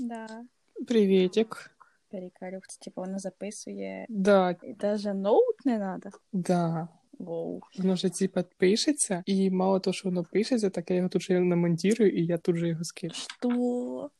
Да. 0.00 0.44
Приветик. 0.88 1.70
Перекалюх, 2.10 2.62
це 2.68 2.78
типу 2.84 3.00
воно 3.00 3.18
записує. 3.18 4.06
Да, 4.08 4.56
І 4.62 4.72
даже 4.72 5.14
ноут 5.14 5.56
не 5.66 5.76
треба. 5.76 6.10
да. 6.32 6.88
Воу. 7.18 7.60
Воно 7.78 7.96
ж 7.96 8.08
типа 8.10 8.42
пишеться, 8.42 9.22
і 9.26 9.50
мало 9.50 9.80
того, 9.80 9.94
що 9.94 10.08
воно 10.08 10.24
пишеться, 10.24 10.70
так 10.70 10.90
я 10.90 10.96
його 10.96 11.08
тут 11.08 11.22
же 11.22 11.40
намонтірую, 11.40 12.10
і 12.10 12.26
я 12.26 12.38
тут 12.38 12.56
же 12.56 12.68
його 12.68 12.84
скину. 12.84 13.14
Що? 13.14 14.10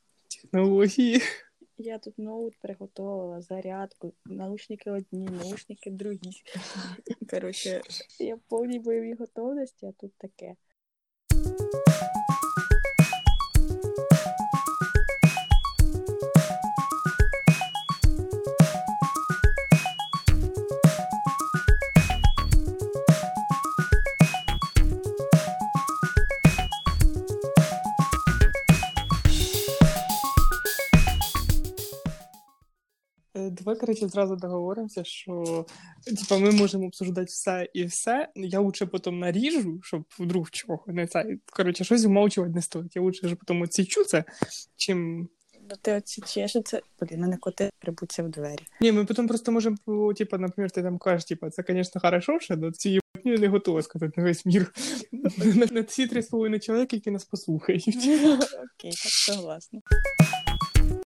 Технології. 0.43 1.21
Я 1.79 1.99
тут 1.99 2.19
ноут 2.19 2.55
приготувала, 2.63 3.41
зарядку, 3.41 4.15
наушники 4.25 4.91
одні, 4.91 5.29
наушники 5.29 5.91
другі. 5.91 6.31
Коротше, 7.31 7.81
я 8.19 8.37
в 8.37 8.41
повній 8.49 8.79
бойовій 8.79 9.15
готовності, 9.15 9.87
а 9.87 9.93
тут 9.93 10.13
таке. 10.19 10.55
Давай, 33.67 33.81
коротше, 33.81 34.09
зразу 34.09 34.37
договоримося, 34.37 35.05
що 35.05 35.67
типа, 36.05 36.39
ми 36.39 36.51
можемо 36.51 36.87
обсуждати 36.87 37.25
все 37.25 37.69
і 37.75 37.85
все. 37.85 38.29
Я 38.37 38.61
лучше 38.61 38.87
потім 38.87 39.19
наріжу, 39.19 39.81
щоб 39.83 40.05
вдруг 40.19 40.51
чого 40.51 40.85
не 40.87 41.07
це. 41.07 41.37
Коротше, 41.53 41.85
щось 41.85 42.05
умовчувати 42.05 42.53
не 42.55 42.63
стоїть. 42.63 42.97
Я 42.97 43.03
лучше 43.03 43.29
ж 43.29 43.35
потім 43.35 43.63
оцічу 43.63 44.05
це, 44.05 44.25
чим. 44.77 45.29
Ну 45.71 45.77
ти 45.83 45.93
оці 45.93 46.23
чешеться. 46.27 46.81
Блін, 47.01 47.21
мене 47.21 47.37
коти 47.37 47.71
прибуться 47.79 48.23
в 48.23 48.29
двері. 48.29 48.63
Ні, 48.81 48.93
ми 48.93 49.05
потім 49.05 49.29
просто 49.29 49.53
можемо, 49.53 49.77
типа, 50.17 50.39
наприклад, 50.39 50.73
ти 50.73 50.83
там 50.83 50.99
кажеш, 50.99 51.25
типа, 51.25 51.51
це, 51.51 51.65
звісно, 51.69 52.01
хорошо, 52.01 52.39
що 52.41 52.57
до 52.57 52.71
цієї 52.73 53.01
я 53.25 53.39
не 53.39 53.49
готова 53.49 53.83
сказати 53.83 54.13
на 54.17 54.23
весь 54.23 54.47
мір. 54.47 54.73
На- 55.57 55.67
На 55.67 55.83
ці 55.83 56.07
три 56.07 56.23
з 56.23 56.27
половиною 56.29 56.61
чоловіки, 56.61 56.97
які 56.97 57.11
нас 57.11 57.25
послухають. 57.25 57.89
Окей, 57.89 58.91
так 58.91 59.13
согласна. 59.13 59.81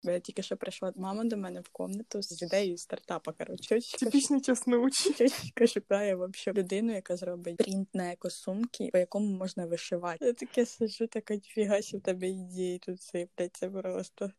Бо 0.09 0.13
я 0.13 0.19
тільки 0.19 0.43
що 0.43 0.57
прийшла 0.57 0.93
мама 0.95 1.23
до 1.23 1.37
мене 1.37 1.59
в 1.59 1.69
комнату 1.69 2.21
з 2.21 2.41
ідеєю 2.41 2.77
стартапа. 2.77 3.31
Коротше, 3.31 3.79
Типічний 3.99 4.41
час 4.41 4.67
ночі. 4.67 5.09
Тьотечка 5.09 5.67
шукає 5.67 6.15
вообще 6.15 6.53
людину, 6.53 6.93
яка 6.93 7.17
зробить 7.17 7.57
принт 7.57 7.89
на 7.93 8.11
екосумки, 8.11 8.89
по 8.91 8.97
якому 8.97 9.37
можна 9.37 9.65
вишивати. 9.65 10.25
Я 10.25 10.33
таке 10.33 10.65
сижу, 10.65 11.07
така 11.07 11.39
фіга, 11.39 11.81
що 11.81 11.97
в 11.97 12.01
тебе 12.01 12.29
ідеї 12.29 12.79
тут 12.79 13.01
сипляться 13.01 13.69
просто. 13.69 14.31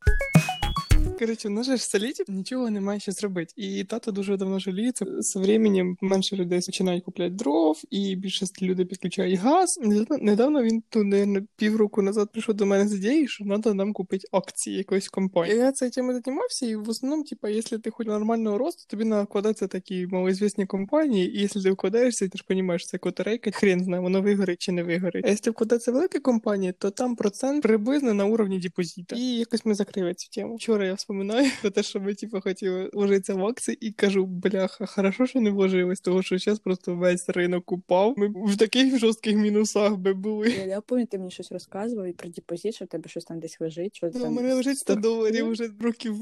Коротше, 1.18 1.48
в 1.48 1.50
нас 1.50 1.66
же 1.66 1.78
типу, 2.12 2.32
нічого 2.32 2.70
немає 2.70 3.00
що 3.00 3.12
зробити. 3.12 3.52
І 3.56 3.84
тато 3.84 4.12
дуже 4.12 4.36
давно 4.36 4.58
жаліється. 4.58 5.06
З 5.18 5.36
временем 5.36 5.96
менше 6.00 6.36
людей 6.36 6.60
починають 6.66 7.04
купляти 7.04 7.34
дров, 7.34 7.82
і 7.90 8.16
більшість 8.16 8.62
людей 8.62 8.86
підключають 8.86 9.40
газ. 9.40 9.78
Недавно- 9.82 10.62
він 10.62 10.82
тут, 10.88 11.04
наверное, 11.06 11.42
півроку 11.56 12.02
назад 12.02 12.32
прийшов 12.32 12.54
до 12.54 12.66
мене 12.66 12.88
з 12.88 12.94
ідеєю, 12.94 13.28
що 13.28 13.44
треба 13.44 13.74
нам 13.74 13.92
купити 13.92 14.28
акції 14.32 14.76
якоїсь 14.76 15.08
компанії. 15.08 15.58
Я 15.58 15.72
цією 15.72 15.92
темою 15.92 16.20
займався, 16.24 16.66
і 16.66 16.76
в 16.76 16.88
основному, 16.88 17.24
типа, 17.24 17.48
якщо 17.48 17.78
ти 17.78 17.90
хоч 17.90 18.06
нормального 18.06 18.58
росту, 18.58 18.84
тобі 18.88 19.04
в 19.04 19.68
такі 19.68 20.06
малоізвісні 20.06 20.66
компанії, 20.66 21.36
і 21.36 21.40
якщо 21.40 21.62
ти 21.62 21.70
вкладаєшся, 21.70 22.28
ти 22.28 22.38
ж 22.38 22.44
розумієш, 22.48 22.86
це 22.86 22.98
котарейка, 22.98 23.50
хрен 23.50 23.84
знає, 23.84 24.02
воно 24.02 24.22
вигорить 24.22 24.58
чи 24.58 24.72
не 24.72 24.82
вигорить. 24.82 25.24
А 25.26 25.28
якщо 25.28 25.50
вкладатися 25.50 25.90
в 25.90 25.94
великі 25.94 26.18
компанії, 26.18 26.74
то 26.78 26.90
там 26.90 27.16
процент 27.16 27.62
приблизно 27.62 28.14
на 28.14 28.24
уровні 28.24 28.58
депозита. 28.58 29.16
І 29.16 29.22
якось 29.22 29.64
ми 29.64 29.74
закрили 29.74 30.14
цю 30.14 30.28
тему. 30.30 30.56
Вчора 30.56 30.86
я 30.86 30.96
вспоминаю 31.00 31.50
про 31.60 31.70
те, 31.70 31.82
що 31.82 32.00
ми 32.00 32.14
типу, 32.14 32.40
хотіли 32.40 32.90
вложитися 32.92 33.34
в 33.34 33.46
акції, 33.46 33.78
і 33.80 33.92
кажу, 33.92 34.26
бляха, 34.26 34.86
хорошо, 34.86 35.26
що 35.26 35.40
не 35.40 35.50
вложилось, 35.50 36.00
тому 36.00 36.22
що 36.22 36.38
зараз 36.38 36.58
просто 36.58 36.94
весь 36.94 37.28
ринок 37.28 37.72
упав. 37.72 38.14
Ми 38.16 38.28
в 38.46 38.56
таких 38.56 38.98
жорстких 38.98 39.36
мінусах 39.36 39.96
би 39.96 40.14
були. 40.14 40.48
Я, 40.48 40.64
я 40.64 40.80
пам'ятаю, 40.80 41.06
ти 41.06 41.18
мені 41.18 41.30
щось 41.30 41.52
розказував 41.52 42.06
і 42.06 42.12
про 42.12 42.28
депозит, 42.28 42.74
що 42.74 42.84
в 42.84 42.88
тебе 42.88 43.08
щось 43.08 43.24
там 43.24 43.40
десь 43.40 43.60
лежить. 43.60 43.96
Що 43.96 44.10
Ну, 44.14 44.26
у 44.26 44.30
мене 44.30 44.54
лежить 44.54 44.78
100 44.78 44.94
доларів 44.94 45.50
вже 45.50 45.70
років 45.80 46.16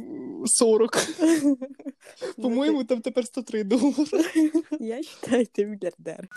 40. 0.44 0.96
По-моєму, 2.36 2.84
там 2.84 3.00
тепер 3.00 3.26
103 3.26 3.64
долари. 3.64 3.94
Я 4.80 5.00
вважаю, 5.22 5.46
ти 5.52 5.66
мільярдер. 5.66 6.28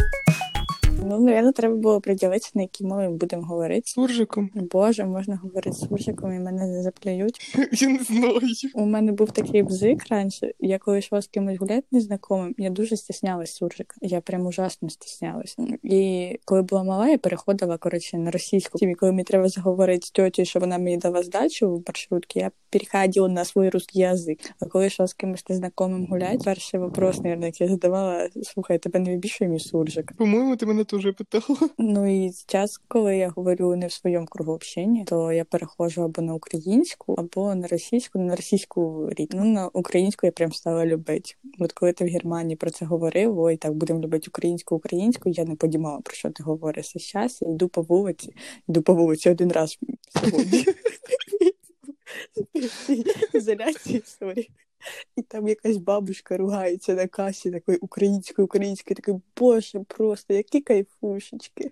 Ну, 1.06 1.20
напевно, 1.20 1.52
треба 1.52 1.76
було 1.76 2.02
приділитися, 2.02 2.52
на 2.56 2.62
якій 2.62 2.86
мові 2.86 3.08
ми 3.08 3.16
будемо 3.16 3.44
говорити. 3.44 3.82
Суржиком. 3.86 4.50
Боже, 4.56 5.06
можна 5.06 5.36
говорити 5.36 5.72
з 5.72 5.80
суржиком, 5.80 6.34
і 6.34 6.40
мене 6.40 6.68
не 6.68 6.84
заплюють. 6.84 7.56
Я 7.72 7.90
не 7.90 8.04
знаю. 8.04 8.40
У 8.74 8.86
мене 8.86 9.12
був 9.12 9.32
такий 9.32 9.64
бзик 9.64 10.10
раніше. 10.10 10.54
Я 10.60 10.78
коли 10.78 11.00
йшла 11.00 11.22
з 11.22 11.28
кимось 11.28 11.58
гуляти 11.58 11.84
незнайомим, 11.92 12.56
я 12.58 12.70
дуже 12.70 12.98
стіснялась 12.98 13.56
суржика. 13.56 13.96
Я 14.02 14.22
прям 14.22 14.46
ужасно 14.46 14.90
стіснялась. 14.90 15.58
І 15.84 16.30
коли 16.46 16.62
була 16.62 16.84
мала, 16.84 17.10
я 17.10 17.18
переходила 17.18 17.78
коротше 17.78 18.18
на 18.18 18.32
російську. 18.32 18.78
І 18.82 18.96
коли 18.96 19.12
мені 19.12 19.24
треба 19.24 19.48
заговорити 19.48 20.08
з 20.08 20.12
тьотю, 20.12 20.46
щоб 20.46 20.62
вона 20.62 20.78
мені 20.78 20.98
дала 20.98 21.24
здачу 21.24 21.76
в 21.76 21.84
маршрутці, 21.88 22.40
я 22.40 22.52
переходила 22.70 23.28
на 23.28 23.46
свій 23.46 23.70
русский 23.70 24.02
язик. 24.02 24.40
А 24.60 24.66
коли 24.66 24.88
йшла 24.88 25.08
з 25.08 25.14
кимось 25.14 25.50
незнайомим 25.50 26.08
гуляти, 26.10 26.40
перший 26.46 26.80
вопрос, 26.80 27.18
наверное, 27.18 27.48
який 27.48 27.68
я 27.68 27.74
задавала, 27.74 28.30
слухай, 28.44 28.78
тебе 28.78 29.00
не 29.00 29.12
вибішує 29.12 29.50
мій 29.50 29.60
суржик. 29.60 30.14
По-моєму, 30.18 30.56
ти 30.56 30.66
мене 30.66 30.84
теж 30.92 31.14
питала. 31.16 31.70
Ну 31.78 32.26
і 32.26 32.32
час, 32.48 32.82
коли 32.88 33.18
я 33.18 33.30
говорю 33.30 33.76
не 33.76 33.88
в 33.88 33.92
своєму 33.92 34.26
кругу 34.26 34.54
общення, 34.54 35.04
то 35.06 35.32
я 35.32 35.46
переходжу 35.46 36.02
або 36.02 36.22
на 36.22 36.34
українську, 36.34 37.14
або 37.14 37.56
на 37.56 37.68
російську, 37.68 38.20
на 38.20 38.36
російську 38.36 39.10
рік. 39.12 39.32
Ну 39.34 39.46
на 39.46 39.68
українську 39.68 40.26
я 40.26 40.32
прям 40.32 40.52
стала 40.52 40.86
любити. 40.86 41.34
От 41.60 41.72
коли 41.72 41.94
ти 41.94 42.06
в 42.06 42.08
Германії 42.08 42.56
про 42.56 42.70
це 42.70 42.86
говорив, 42.86 43.40
ой, 43.40 43.58
так 43.58 43.74
будемо 43.74 44.00
любити 44.00 44.28
українську, 44.28 44.76
українську, 44.76 45.30
я 45.30 45.46
не 45.46 45.56
понімала 45.56 46.02
про 46.02 46.16
що 46.16 46.30
ти 46.30 46.44
говориш. 46.44 46.94
Зараз 46.96 47.40
я 47.42 47.50
йду 47.50 47.68
по 47.68 47.82
вулиці, 47.82 48.34
йду 48.70 48.82
по 48.82 48.94
вулиці 48.94 49.30
один 49.30 49.52
раз 49.52 49.80
сьогодні. 50.14 50.66
Ізоляції, 53.34 54.04
sorry. 54.06 54.50
І 55.16 55.22
там 55.22 55.48
якась 55.48 55.78
бабушка 55.78 56.38
ругається 56.38 56.94
на 56.94 57.08
касі 57.08 57.52
такою 57.52 57.78
українською, 57.82 58.46
українською, 58.46 58.96
такий, 58.96 59.16
боже, 59.38 59.80
просто 59.88 60.34
які 60.34 60.62
кайфушечки. 60.62 61.72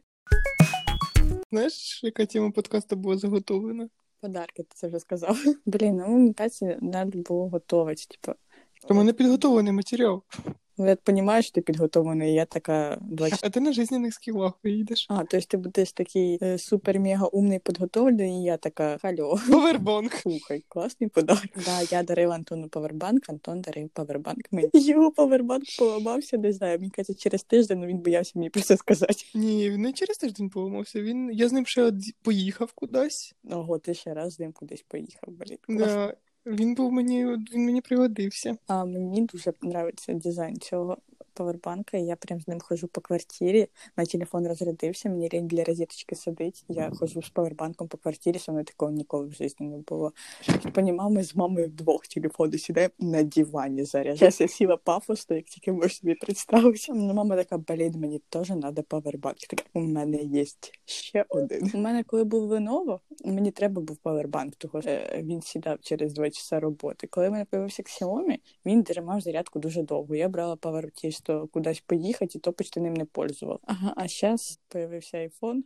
Знаєш, 1.51 2.03
яка 2.03 2.25
тема 2.25 2.51
подкасту 2.51 2.95
була 2.95 3.17
заготовлена? 3.17 3.89
Подарки, 4.22 4.63
ти 4.63 4.69
це 4.75 4.88
вже 4.88 4.99
сказав. 4.99 5.38
Блін, 5.66 5.95
ну 5.95 6.07
мені 6.07 6.33
кажеться, 6.33 6.79
треба 6.91 7.11
було 7.22 7.49
готувати. 7.49 8.03
Типу, 8.05 8.38
У 8.89 8.94
мене 8.94 9.13
підготовлений 9.13 9.73
матеріал. 9.73 10.23
Ну, 10.79 10.88
я 10.88 10.97
розумію, 11.07 11.41
що 11.41 11.51
ти 11.51 11.62
підготовлений, 11.62 12.34
я 12.34 12.45
така 12.45 12.97
20... 13.01 13.40
А 13.44 13.50
ти 13.50 13.59
на 13.59 13.73
жизненних 13.73 14.13
скілах 14.13 14.53
поїдеш. 14.62 15.06
А, 15.09 15.23
тобто 15.23 15.47
ти 15.47 15.57
будеш 15.57 15.91
такий 15.91 16.40
е, 16.41 16.57
супер-мега 16.57 17.29
умний 17.31 17.59
підготовлений, 17.59 18.41
і 18.41 18.44
я 18.44 18.57
така 18.57 18.97
хальо. 18.97 19.40
Повербанк. 19.51 20.13
Слухай, 20.23 20.63
класний 20.67 21.09
подарок. 21.09 21.45
Да, 21.66 21.81
я 21.91 22.03
дарила 22.03 22.35
Антону 22.35 22.69
павербанк, 22.69 23.29
Антон 23.29 23.62
дарив 23.62 23.90
павербанк 23.90 24.51
мені. 24.51 24.69
Його 24.73 25.12
павербанк 25.12 25.63
поламався, 25.79 26.38
не 26.38 26.53
знаю. 26.53 26.79
Мені 26.79 26.91
каже, 26.91 27.13
через 27.13 27.44
тиждень 27.44 27.79
ну, 27.79 27.88
він 27.88 27.97
боявся 27.97 28.31
мені 28.35 28.50
про 28.50 28.61
це 28.61 28.78
сказати. 28.78 29.23
Ні, 29.35 29.69
він 29.69 29.81
не 29.81 29.94
через 29.94 30.17
тиждень 30.17 30.50
поламався. 30.50 31.01
Він 31.01 31.31
я 31.34 31.50
з 31.50 31.51
ним 31.51 31.66
ще 31.66 31.84
од- 31.84 32.13
поїхав 32.22 32.72
кудись. 32.72 33.35
Ого, 33.51 33.79
ти 33.79 33.94
ще 33.94 34.13
раз 34.13 34.34
з 34.34 34.40
ним 34.40 34.51
кудись 34.51 34.85
поїхав, 34.88 35.29
блін. 35.29 35.57
Да. 35.69 36.13
Він 36.45 36.75
був 36.75 36.91
мені, 36.91 37.25
він 37.25 37.66
мені 37.66 37.81
пригодився. 37.81 38.57
А 38.67 38.85
мені 38.85 39.25
дуже 39.25 39.51
подобається 39.51 40.13
дизайн 40.13 40.59
цього 40.59 40.97
павербанка. 41.39 41.97
і 41.97 42.05
Я 42.05 42.16
прям 42.16 42.41
з 42.41 42.47
ним 42.47 42.59
ходжу 42.59 42.89
по 42.91 43.01
квартирі. 43.01 43.67
Мій 43.97 44.05
телефон 44.05 44.47
розрядився, 44.47 45.09
мені 45.09 45.29
лінь 45.33 45.47
для 45.47 45.63
розеточки 45.63 46.16
сидить. 46.16 46.66
Я 46.67 46.91
ходжу 47.00 47.22
з 47.22 47.29
павербанком 47.29 47.88
по 47.88 47.97
квартирі, 47.97 48.39
що 48.39 48.51
мене 48.51 48.63
такого 48.63 48.91
ніколи 48.91 49.27
в 49.27 49.31
житті 49.31 49.63
не 49.63 49.78
було. 49.78 50.11
Щоб 50.41 50.73
понімав, 50.73 51.11
ми 51.11 51.23
з 51.23 51.35
мамою 51.35 51.67
вдвох 51.67 52.08
телефони 52.08 52.58
сідаємо 52.58 52.93
на 52.99 53.23
дивані 53.23 53.84
заряджаємо. 53.84 54.35
Я 54.40 54.47
сіла 54.47 54.78
пафосно, 54.78 55.35
як 55.35 55.46
тільки 55.46 55.72
можеш 55.72 55.97
собі 55.97 56.16
представити. 56.16 56.79
Ну, 56.90 57.14
мама 57.14 57.35
така, 57.35 57.58
блін, 57.58 57.93
мені 57.99 58.22
теж 58.29 58.47
треба 58.47 58.84
павербанк. 58.84 59.37
Я 59.41 59.47
така, 59.47 59.64
у 59.73 59.79
мене 59.79 60.17
є 60.17 60.46
ще 60.85 61.25
один. 61.29 61.72
У 61.73 61.78
мене, 61.78 62.03
коли 62.03 62.23
був 62.23 62.52
Lenovo, 62.52 62.99
мені 63.25 63.52
треба 63.52 63.81
був 63.81 63.97
павербанк, 63.97 64.55
того 64.55 64.81
що 64.81 64.90
е, 64.90 65.22
він 65.23 65.41
сідав 65.41 65.78
через 65.81 66.14
два 66.14 66.29
часа 66.29 66.59
роботи. 66.59 67.08
Коли 67.08 67.29
в 67.29 67.31
мене 67.31 67.46
появився 67.46 67.84
Xiaomi, 67.84 68.37
він 68.66 68.84
тримав 68.84 69.22
зарядку 69.22 69.59
дуже 69.59 69.84
довго. 69.84 70.16
Я 70.16 70.29
брала 70.29 70.55
павер 70.55 70.91
чисто 71.29 71.47
кудись 71.47 71.79
поїхати, 71.79 72.37
і 72.37 72.41
то 72.41 72.53
почти 72.53 72.79
ним 72.79 72.93
не 72.93 73.05
пользувала. 73.05 73.59
Ага, 73.64 73.93
а 73.97 74.08
зараз 74.08 74.59
появився 74.67 75.17
iPhone, 75.17 75.61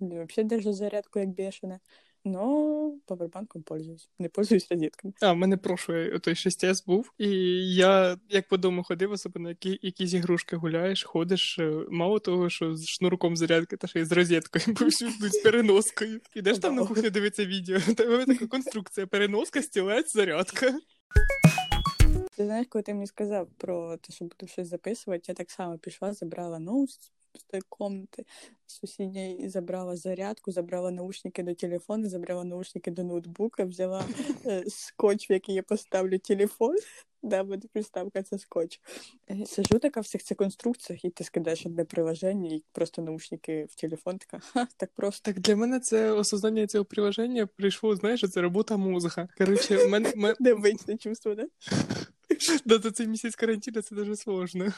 він 0.00 0.08
взагалі 0.08 0.48
держить 0.48 0.76
зарядку 0.76 1.18
як 1.18 1.28
бешене. 1.28 1.80
но 2.24 2.98
павербанком 3.06 3.62
пользуюсь. 3.62 4.10
Не 4.18 4.28
пользуюсь 4.28 4.66
розетками. 4.70 5.14
А, 5.20 5.32
в 5.32 5.36
мене 5.36 5.56
прошлий 5.56 6.18
той 6.18 6.34
6С 6.34 6.86
був, 6.86 7.12
і 7.18 7.28
я 7.74 8.18
як 8.28 8.48
по 8.48 8.56
дому 8.56 8.82
ходив, 8.82 9.12
особливо 9.12 9.48
які, 9.48 9.78
якісь 9.82 10.14
ігрушки 10.14 10.56
гуляєш, 10.56 11.04
ходиш, 11.04 11.58
е, 11.58 11.72
мало 11.90 12.18
того, 12.18 12.50
що 12.50 12.76
з 12.76 12.86
шнурком 12.86 13.36
зарядки, 13.36 13.76
та 13.76 13.86
ще 13.86 14.00
й 14.00 14.04
з 14.04 14.12
розеткою, 14.12 14.76
з 15.20 15.42
переноскою. 15.44 16.20
Ідеш 16.34 16.58
там 16.58 16.74
на 16.74 16.86
кухню 16.86 17.10
дивитися 17.10 17.44
відео, 17.44 17.80
тебе 17.96 18.24
така 18.24 18.46
конструкція, 18.46 19.06
переноска, 19.06 19.62
стілець, 19.62 20.12
зарядка. 20.12 20.78
Ти 22.38 22.44
знаєш, 22.44 22.66
коли 22.70 22.82
ти 22.82 22.94
мені 22.94 23.06
сказав 23.06 23.48
про 23.56 23.96
те, 23.96 24.12
що 24.12 24.24
буду 24.24 24.46
щось 24.46 24.68
записувати, 24.68 25.24
я 25.28 25.34
так 25.34 25.50
само 25.50 25.78
пішла, 25.78 26.12
забрала 26.12 26.58
ноут 26.58 26.90
з 26.90 27.42
тої 27.46 27.62
комнати 27.68 28.24
сусідньої 28.66 29.48
забрала 29.48 29.96
зарядку, 29.96 30.52
забрала 30.52 30.90
наушники 30.90 31.42
до 31.42 31.54
телефону, 31.54 32.08
забрала 32.08 32.44
наушники 32.44 32.90
до 32.90 33.04
ноутбука, 33.04 33.64
взяла 33.64 34.04
е, 34.46 34.64
скотч, 34.68 35.30
в 35.30 35.32
який 35.32 35.54
я 35.54 35.62
поставлю 35.62 36.18
телефон. 36.18 36.76
Да, 37.22 37.44
буде 37.44 37.68
приставка 37.72 38.22
це 38.22 38.38
скотч. 38.38 38.80
Е, 39.30 39.46
Сижу 39.46 39.78
така 39.78 40.00
в 40.00 40.02
всіх 40.02 40.22
цих 40.22 40.36
конструкціях, 40.36 41.04
і 41.04 41.10
ти 41.10 41.24
скидаєш 41.24 41.66
одне 41.66 41.84
приложення, 41.84 42.54
і 42.54 42.62
просто 42.72 43.02
наушники 43.02 43.66
в 43.70 43.74
телефон, 43.74 44.18
така, 44.18 44.38
ха, 44.38 44.68
так 44.76 44.90
просто. 44.94 45.32
Так 45.32 45.40
для 45.40 45.56
мене 45.56 45.80
це 45.80 46.12
осознання 46.12 46.66
цього 46.66 46.84
приложення 46.84 47.46
прийшло, 47.46 47.96
знаєш, 47.96 48.30
це 48.30 48.40
робота 48.40 48.76
мозга. 48.76 49.28
Коротше, 49.38 49.88
мене. 49.88 50.12
мен- 50.16 50.36
Невичне 50.40 50.96
чувство, 50.98 51.34
да? 51.34 51.46
Да, 52.64 52.78
за 52.78 52.90
цей 52.90 53.06
місяць 53.06 53.34
карантину 53.36 53.82
це 53.82 53.94
дуже 53.94 54.16
сложно. 54.16 54.72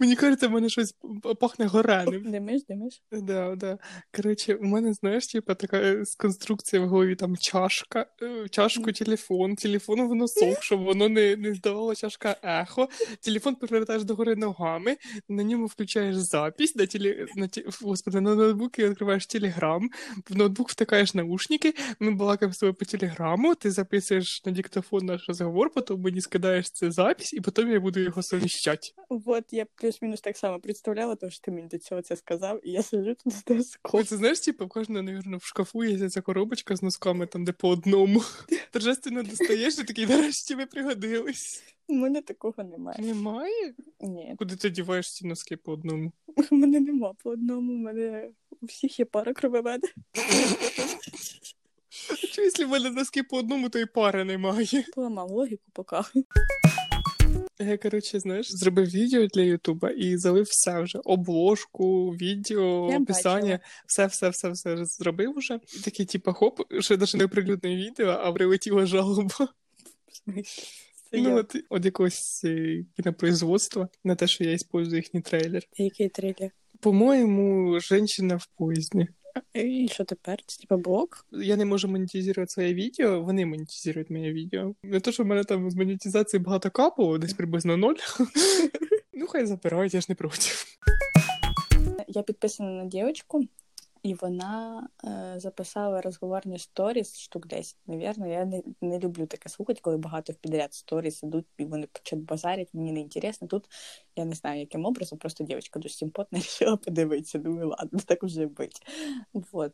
Мені 0.00 0.16
кажеться, 0.16 0.48
в 0.48 0.50
мене 0.50 0.68
щось 0.68 0.94
пахне 1.40 1.66
гореним. 1.66 2.30
Димиш, 2.32 2.62
димиш? 2.68 3.02
Да, 3.12 3.56
да. 3.56 3.78
Коротше, 4.16 4.54
у 4.54 4.64
мене, 4.64 4.92
знаєш, 4.92 5.26
типа 5.26 5.54
така 5.54 5.76
е, 5.78 6.04
з 6.04 6.14
конструкції 6.14 6.82
в 6.82 6.88
голові 6.88 7.14
там 7.14 7.36
чашка, 7.36 8.06
е, 8.22 8.48
чашку, 8.48 8.92
телефон, 8.92 9.56
телефон 9.56 10.08
в 10.08 10.14
носок, 10.14 10.62
щоб 10.62 10.80
воно 10.80 11.08
не, 11.08 11.36
не 11.36 11.54
здавало 11.54 11.94
чашка 11.94 12.36
ехо. 12.42 12.88
Телефон 13.20 13.54
повертаєш 13.54 14.04
догори 14.04 14.36
ногами, 14.36 14.96
на 15.28 15.42
ньому 15.42 15.66
включаєш 15.66 16.16
запись, 16.16 16.76
на 16.76 16.86
теле, 16.86 17.26
на, 17.36 17.46
ті- 17.48 17.64
господи, 17.82 18.20
на 18.20 18.34
ноутбуці 18.34 18.88
відкриваєш 18.88 19.26
телеграм, 19.26 19.90
в 20.30 20.36
ноутбук 20.36 20.68
втикаєш 20.70 21.14
наушники, 21.14 21.74
ми 22.00 22.10
балакаємо 22.10 22.54
з 22.54 22.58
тобою 22.58 22.74
по 22.74 22.84
телеграму, 22.84 23.54
ти 23.54 23.70
записуєш 23.70 24.44
на 24.44 24.52
диктофон 24.52 25.06
наш 25.06 25.28
розговор, 25.28 25.70
потім 25.70 26.00
мені 26.00 26.20
скидаєш 26.20 26.70
це 26.70 26.87
запись, 26.90 27.32
і 27.32 27.40
потім 27.40 27.70
я 27.70 27.80
буду 27.80 28.00
його 28.00 28.22
совіщати. 28.22 28.88
Вот 29.08 29.44
я 29.52 29.66
плюс-мінус 29.74 30.20
так 30.20 30.36
само 30.36 30.60
представляла, 30.60 31.14
тому 31.14 31.30
що 31.30 31.40
ти 31.40 31.50
мені 31.50 31.68
до 31.68 31.78
цього 31.78 32.02
це 32.02 32.16
сказав, 32.16 32.60
і 32.68 32.70
я 32.70 32.82
сижу 32.82 33.14
тут 33.14 33.62
з 33.62 33.70
скотч. 33.70 34.06
Це 34.06 34.16
знаєш, 34.16 34.40
типу, 34.40 34.66
в 34.66 34.68
кожного, 34.68 35.02
навірно, 35.02 35.36
в 35.36 35.44
шкафу 35.44 35.84
є 35.84 36.10
ця 36.10 36.20
коробочка 36.20 36.76
з 36.76 36.82
носками, 36.82 37.26
там, 37.26 37.44
де 37.44 37.52
по 37.52 37.68
одному. 37.68 38.22
Торжественно 38.70 39.22
достаєш 39.22 39.78
і 39.78 39.84
такий, 39.84 40.06
нарешті 40.06 40.54
ви 40.54 40.66
пригодились. 40.66 41.62
У 41.88 41.94
мене 41.94 42.22
такого 42.22 42.64
немає. 42.64 42.98
Немає? 43.02 43.74
Ні, 44.00 44.34
Куди 44.38 44.56
ти 44.56 44.70
діваєш 44.70 45.14
ці 45.14 45.26
носки 45.26 45.56
по 45.56 45.72
одному? 45.72 46.12
у 46.50 46.56
мене 46.56 46.80
нема 46.80 47.12
по 47.22 47.30
одному, 47.30 47.72
у 47.72 47.76
мене 47.76 48.30
у 48.60 48.66
всіх 48.66 48.98
є 48.98 49.04
пара 49.04 49.32
крововеда. 49.32 49.88
Чи 52.32 52.42
якщо 52.42 52.66
в 52.66 52.70
мене 52.70 52.90
носки 52.90 53.22
по 53.22 53.36
одному, 53.36 53.68
то 53.68 53.78
і 53.78 53.86
пари 53.86 54.24
немає. 54.24 54.84
Поламав 54.94 55.30
логіку 55.30 55.64
поки. 55.72 55.96
Я, 57.58 57.78
коротше, 57.78 58.20
знаєш, 58.20 58.52
зробив 58.52 58.86
відео 58.86 59.26
для 59.26 59.42
Ютуба 59.42 59.90
і 59.90 60.16
залив 60.16 60.44
все 60.44 60.82
вже. 60.82 60.98
Обложку, 61.04 62.10
відео, 62.10 62.88
Я 62.92 62.98
описання, 62.98 63.60
все, 63.86 64.06
все, 64.06 64.28
все, 64.28 64.50
все 64.50 64.84
зробив 64.84 65.38
уже. 65.38 65.60
І 65.76 65.80
такий, 65.80 66.06
типу, 66.06 66.32
хоп, 66.32 66.60
ще 66.80 66.96
навіть 66.96 67.14
не 67.14 67.24
оприлюдне 67.24 67.76
відео, 67.76 68.08
а 68.08 68.32
прилетіла 68.32 68.86
жалоба. 68.86 69.48
Це 71.10 71.18
Ну, 71.18 71.28
я. 71.28 71.34
от, 71.34 71.56
от 71.68 71.84
якогось 71.84 72.44
е, 72.44 72.84
кінопроизводства 72.96 73.88
на 74.04 74.14
те, 74.14 74.26
що 74.26 74.44
я 74.44 74.52
использую 74.52 74.96
їхній 74.96 75.20
трейлер. 75.20 75.62
Який 75.76 76.08
трилер? 76.08 76.50
По-моєму, 76.80 77.80
«Женщина 77.80 78.36
в 78.36 78.46
поїзді». 78.46 79.08
І 79.54 79.88
що 79.92 80.04
тепер? 80.04 80.38
Це 80.46 80.60
типа 80.60 80.76
блок? 80.76 81.26
Я 81.32 81.56
не 81.56 81.64
можу 81.64 81.88
монетизувати 81.88 82.52
своє 82.52 82.74
відео, 82.74 83.22
вони 83.22 83.46
монетизують 83.46 84.10
моє 84.10 84.32
відео. 84.32 84.74
Не 84.82 85.00
то, 85.00 85.12
що 85.12 85.22
в 85.22 85.26
мене 85.26 85.44
там 85.44 85.70
з 85.70 85.74
монетизації 85.74 86.40
багато 86.40 86.70
капало, 86.70 87.18
десь 87.18 87.34
приблизно 87.34 87.76
ноль. 87.76 87.96
Ну, 89.20 89.26
хай 89.26 89.46
забирають, 89.46 89.94
я 89.94 90.00
ж 90.00 90.06
не 90.08 90.14
проти. 90.14 90.46
Я 92.08 92.22
підписана 92.22 92.70
на 92.70 92.84
дівчинку, 92.84 93.44
і 94.02 94.14
вона 94.14 94.88
е, 95.04 95.34
записала 95.36 96.00
розговорні 96.00 96.58
сторіс 96.58 97.18
штук 97.18 97.46
10, 97.46 97.76
навірно. 97.86 98.26
Я 98.26 98.44
не, 98.44 98.62
не 98.80 98.98
люблю 98.98 99.26
таке 99.26 99.48
слухати, 99.48 99.80
коли 99.82 99.96
багато 99.96 100.32
в 100.32 100.36
підряд 100.36 100.74
сторіс 100.74 101.22
ідуть, 101.22 101.46
і 101.58 101.64
вони 101.64 101.86
почать 101.92 102.18
базарять, 102.18 102.68
мені 102.72 102.92
не 102.92 103.00
інтересно. 103.00 103.48
Тут 103.48 103.64
я 104.18 104.24
не 104.24 104.34
знаю, 104.34 104.60
яким 104.60 104.84
образом, 104.84 105.18
просто 105.18 105.44
дівчинка 105.44 105.78
дуже 105.80 105.94
симпотна, 105.94 106.38
вирішила 106.38 106.76
подивитися. 106.76 107.38
Думаю, 107.38 107.68
ладно, 107.68 107.98
так 108.06 108.22
уже 108.22 108.46
бить. 108.46 108.82
Вот. 109.52 109.72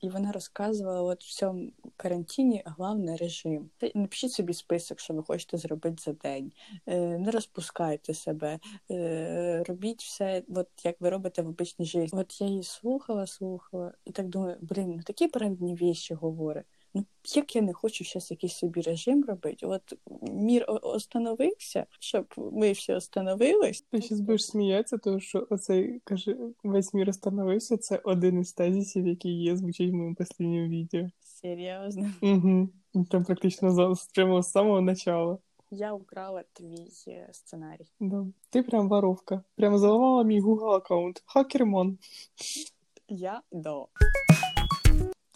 І 0.00 0.08
вона 0.08 0.32
розказувала, 0.32 1.02
от 1.02 1.24
в 1.24 1.34
цьому 1.34 1.72
карантині 1.96 2.62
головний 2.66 3.16
режим. 3.16 3.70
Напишіть 3.94 4.32
собі 4.32 4.54
список, 4.54 5.00
що 5.00 5.14
ви 5.14 5.22
хочете 5.22 5.56
зробити 5.56 5.96
за 5.98 6.12
день. 6.12 6.52
Е, 6.86 7.18
Не 7.18 7.30
розпускайте 7.30 8.14
себе, 8.14 8.58
е, 8.90 9.64
робіть 9.68 10.02
все, 10.02 10.42
от 10.48 10.68
як 10.84 11.00
ви 11.00 11.10
робите 11.10 11.42
в 11.42 11.48
обичній 11.48 11.86
житті. 11.86 12.16
От 12.16 12.40
я 12.40 12.46
її 12.46 12.62
слухала, 12.62 13.26
слухала, 13.26 13.92
і 14.04 14.12
так 14.12 14.28
думаю, 14.28 14.56
блін, 14.60 14.94
ну 14.96 15.02
такі 15.02 15.28
правильні 15.28 15.74
віші 15.74 16.14
говорить. 16.14 16.66
Ну, 16.94 17.04
як 17.36 17.56
я 17.56 17.62
не 17.62 17.72
хочу 17.72 18.04
зараз 18.04 18.30
якийсь 18.30 18.56
собі 18.56 18.80
режим 18.80 19.24
робити, 19.24 19.66
от 19.66 19.82
мір 20.22 20.64
остановився, 20.68 21.86
щоб 22.00 22.34
ми 22.36 22.72
всі 22.72 22.92
остановились. 22.92 23.84
Ти 23.90 24.00
зараз 24.00 24.20
будеш 24.20 24.46
сміятися, 24.46 24.98
тому 24.98 25.20
що 25.20 25.46
оцей, 25.50 26.00
каже, 26.04 26.36
весь 26.64 26.94
мір 26.94 27.08
остановився, 27.08 27.76
це 27.76 28.00
один 28.04 28.40
із 28.40 28.52
тезисів, 28.52 29.06
який 29.06 29.42
є, 29.42 29.56
звучить 29.56 29.90
в 29.90 29.94
моєму 29.94 30.16
останньому 30.20 30.68
відео. 30.68 31.06
Серйозно. 31.20 32.10
Угу. 32.22 32.68
Там 33.10 33.24
практично 33.24 33.70
за, 33.70 33.94
прямо 34.14 34.42
з 34.42 34.50
самого 34.50 34.80
начала. 34.80 35.38
Я 35.70 35.92
украла 35.92 36.44
твій 36.52 36.88
е, 37.08 37.28
сценарій. 37.32 37.86
Да. 38.00 38.26
Ти 38.50 38.62
прям 38.62 38.88
воровка. 38.88 39.42
Прям 39.56 39.78
заламала 39.78 40.24
мій 40.24 40.40
Google 40.42 40.70
аккаунт. 40.70 41.22
Хакермон. 41.26 41.98
Я 43.08 43.42
до. 43.52 43.88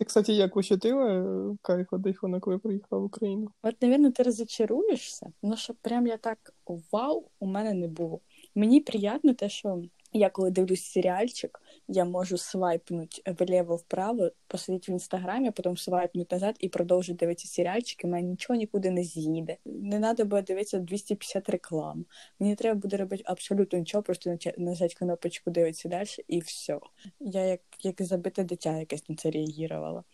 Ти, 0.03 0.07
кстати, 0.07 0.33
як 0.33 0.57
ощутила 0.57 1.07
е, 1.07 1.57
кайф 1.63 1.93
від 1.93 2.07
айфона, 2.07 2.41
коли 2.41 2.59
приїхала 2.59 3.03
в 3.03 3.05
Україну? 3.05 3.51
От, 3.63 3.75
мабуть, 3.83 4.15
ти 4.15 4.23
розочаруєшся, 4.23 5.33
але 5.43 5.57
щоб 5.57 5.77
прям 5.77 6.07
я 6.07 6.17
так 6.17 6.55
вау, 6.93 7.25
у 7.41 7.47
мене 7.47 7.75
не 7.75 7.89
було. 7.89 8.21
Мені 8.55 8.81
приємно 8.81 9.35
те, 9.35 9.49
що 9.49 9.83
я 10.12 10.31
коли 10.31 10.50
дивлюсь 10.50 10.85
серіальчик, 10.85 11.62
я 11.88 12.05
можу 12.05 12.38
свайпнути 12.38 13.23
вліво-вправо, 13.26 14.31
посидіти 14.47 14.93
в 14.93 14.94
інстаграмі, 14.94 15.50
потім 15.50 15.76
свайпнути 15.76 16.35
назад 16.35 16.56
і 16.59 16.69
продовжити 16.69 17.19
дивитися 17.19 17.49
серіальчик, 17.49 18.05
і 18.05 18.06
мене 18.06 18.29
нічого 18.29 18.56
нікуди 18.56 18.91
не 18.91 19.05
з'їде. 19.05 19.56
Не 19.64 20.00
треба 20.00 20.25
буде 20.25 20.43
дивитися 20.43 20.79
250 20.79 21.48
реклам. 21.48 22.05
Мені 22.41 22.55
треба 22.55 22.81
буде 22.81 22.96
робити 22.96 23.22
абсолютно 23.27 23.79
нічого, 23.79 24.03
просто 24.03 24.39
нажати 24.58 24.94
кнопочку 24.94 25.51
дивитися 25.51 25.89
далі 25.89 26.08
і 26.29 26.39
все. 26.39 26.79
Я 27.20 27.44
як, 27.44 27.60
як 27.82 28.03
забите 28.03 28.44
дитя 28.44 28.79
якесь 28.79 29.08
на 29.08 29.17
це 29.17 29.31
реагувала. 29.31 30.05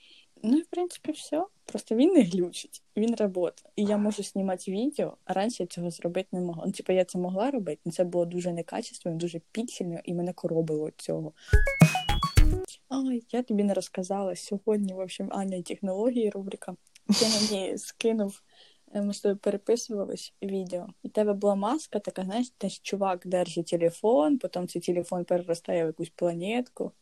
Ну 0.42 0.58
в 0.58 0.66
принципі 0.70 1.12
все. 1.12 1.44
Просто 1.64 1.94
він 1.94 2.12
не 2.12 2.22
глючить, 2.22 2.82
він 2.96 3.14
працює. 3.14 3.50
І 3.76 3.84
я 3.84 3.96
можу 3.96 4.22
знімати 4.22 4.72
відео, 4.72 5.16
а 5.24 5.32
раніше 5.32 5.62
я 5.62 5.66
цього 5.66 5.90
зробити 5.90 6.28
не 6.32 6.40
могла. 6.40 6.62
Ну, 6.66 6.72
типу, 6.72 6.92
я 6.92 7.04
це 7.04 7.18
могла 7.18 7.50
робити, 7.50 7.80
але 7.86 7.92
це 7.92 8.04
було 8.04 8.24
дуже 8.24 8.52
некачественно, 8.52 9.18
дуже 9.18 9.40
піксельно, 9.52 10.00
і 10.04 10.14
мене 10.14 10.32
коробило 10.32 10.86
від 10.86 10.94
цього. 10.96 11.32
Ой, 12.90 13.22
я 13.32 13.42
тобі 13.42 13.64
не 13.64 13.74
розказала. 13.74 14.36
Сьогодні, 14.36 14.94
в 14.94 14.98
общем, 14.98 15.28
Аня 15.32 15.62
технології 15.62 16.30
рубрика. 16.30 16.76
Ти 17.06 17.26
мені 17.26 17.78
скинув. 17.78 18.42
е, 18.94 19.02
Ми 19.02 19.14
з 19.14 19.20
тобою 19.20 19.36
переписувались 19.36 20.34
відео, 20.42 20.86
і 21.02 21.08
в 21.08 21.10
тебе 21.10 21.32
була 21.32 21.54
маска, 21.54 21.98
така, 21.98 22.24
знаєш, 22.24 22.52
десь 22.60 22.80
чувак 22.80 23.26
держить 23.26 23.66
телефон, 23.66 24.38
потім 24.38 24.68
цей 24.68 24.82
телефон 24.82 25.24
переростає 25.24 25.84
в 25.84 25.86
якусь 25.86 26.10
планетку. 26.10 26.92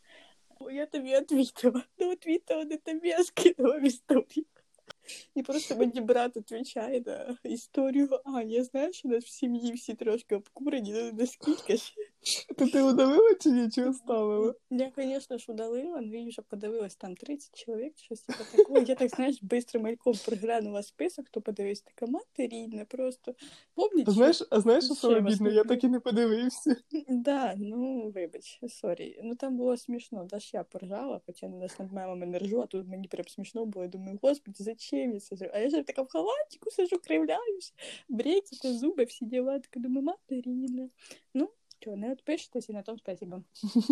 О, 0.58 0.70
я 0.70 0.86
тобі 0.86 1.16
відвітила. 1.16 1.82
Ну, 1.98 2.10
відвітила 2.10 2.64
не 2.64 2.76
тобі, 2.76 3.10
а 3.10 3.24
скинула 3.24 3.78
в 3.78 3.84
історію. 3.84 4.46
І 5.34 5.42
просто 5.42 5.76
мені 5.76 6.00
брат 6.00 6.36
відповідає 6.36 7.02
на 7.06 7.36
історію. 7.44 8.20
А, 8.24 8.42
я 8.42 8.64
знаю, 8.64 8.92
що 8.92 9.08
у 9.08 9.10
нас 9.10 9.24
в 9.24 9.28
сім'ї 9.28 9.72
всі 9.72 9.94
трошки 9.94 10.36
обкурені, 10.36 10.92
ну 10.92 11.12
наскільки 11.12 11.76
ж. 11.76 11.94
То 12.57 12.67
ти 12.67 12.81
удалила 12.81 13.35
чи 13.41 13.49
нічого 13.49 13.93
ставила? 13.93 14.53
Я, 14.69 14.91
звісно 14.97 15.37
ж, 15.37 15.51
удалила, 15.51 16.01
ну 16.01 16.23
і 16.23 16.27
вже 16.27 16.41
подивилась 16.41 16.95
там 16.95 17.15
30 17.15 17.55
чоловік, 17.65 17.93
щось 17.97 18.21
типу 18.21 18.57
такого. 18.57 18.79
Я 18.79 18.95
так, 18.95 19.09
знаєш, 19.09 19.39
бистро 19.41 19.81
мальком 19.81 20.13
приглянула 20.25 20.83
список, 20.83 21.25
хто 21.27 21.41
подивився, 21.41 21.83
така 21.85 22.11
мати 22.11 22.47
рідна, 22.47 22.85
просто 22.85 23.35
помніть. 23.75 24.07
А 24.07 24.11
знаєш, 24.11 24.43
а 24.49 24.59
знаєш, 24.59 24.85
що 24.85 24.95
саме 24.95 25.21
бідно? 25.21 25.49
Я 25.49 25.63
так 25.63 25.83
і 25.83 25.87
не 25.87 25.99
подивився. 25.99 26.75
Да, 27.07 27.55
ну 27.57 28.09
вибач, 28.09 28.59
sorry. 28.69 29.19
Ну 29.23 29.35
там 29.35 29.57
було 29.57 29.77
смішно, 29.77 30.23
Даш 30.23 30.53
я 30.53 30.63
поржала, 30.63 31.21
хоча 31.25 31.47
на 31.47 31.57
нас 31.57 31.79
над 31.79 31.93
мемами 31.93 32.25
не 32.25 32.39
ржу, 32.39 32.61
а 32.61 32.65
тут 32.65 32.87
мені 32.87 33.07
прям 33.07 33.27
смішно 33.27 33.65
було. 33.65 33.85
Я 33.85 33.89
думаю, 33.89 34.19
господи, 34.21 34.63
зачем 34.63 35.13
я 35.13 35.19
це 35.19 35.35
зробила? 35.35 35.59
А 35.59 35.61
я 35.61 35.69
ж 35.69 35.83
така 35.83 36.01
в 36.01 36.07
халатику 36.07 36.71
сижу, 36.71 36.99
кривляюсь, 37.07 37.73
брекети, 38.09 38.73
зуби, 38.73 39.03
всі 39.03 39.25
діла. 39.25 39.59
Така 39.59 39.79
думаю, 39.79 40.05
мати 40.05 40.41
рідна. 40.41 40.89
Ну, 41.33 41.49
чого, 41.79 41.97
не 41.97 42.09
відпишетесь 42.11 42.69
і 42.69 42.73
на 42.73 42.81
тому 42.81 42.97
спасибо. 42.97 43.41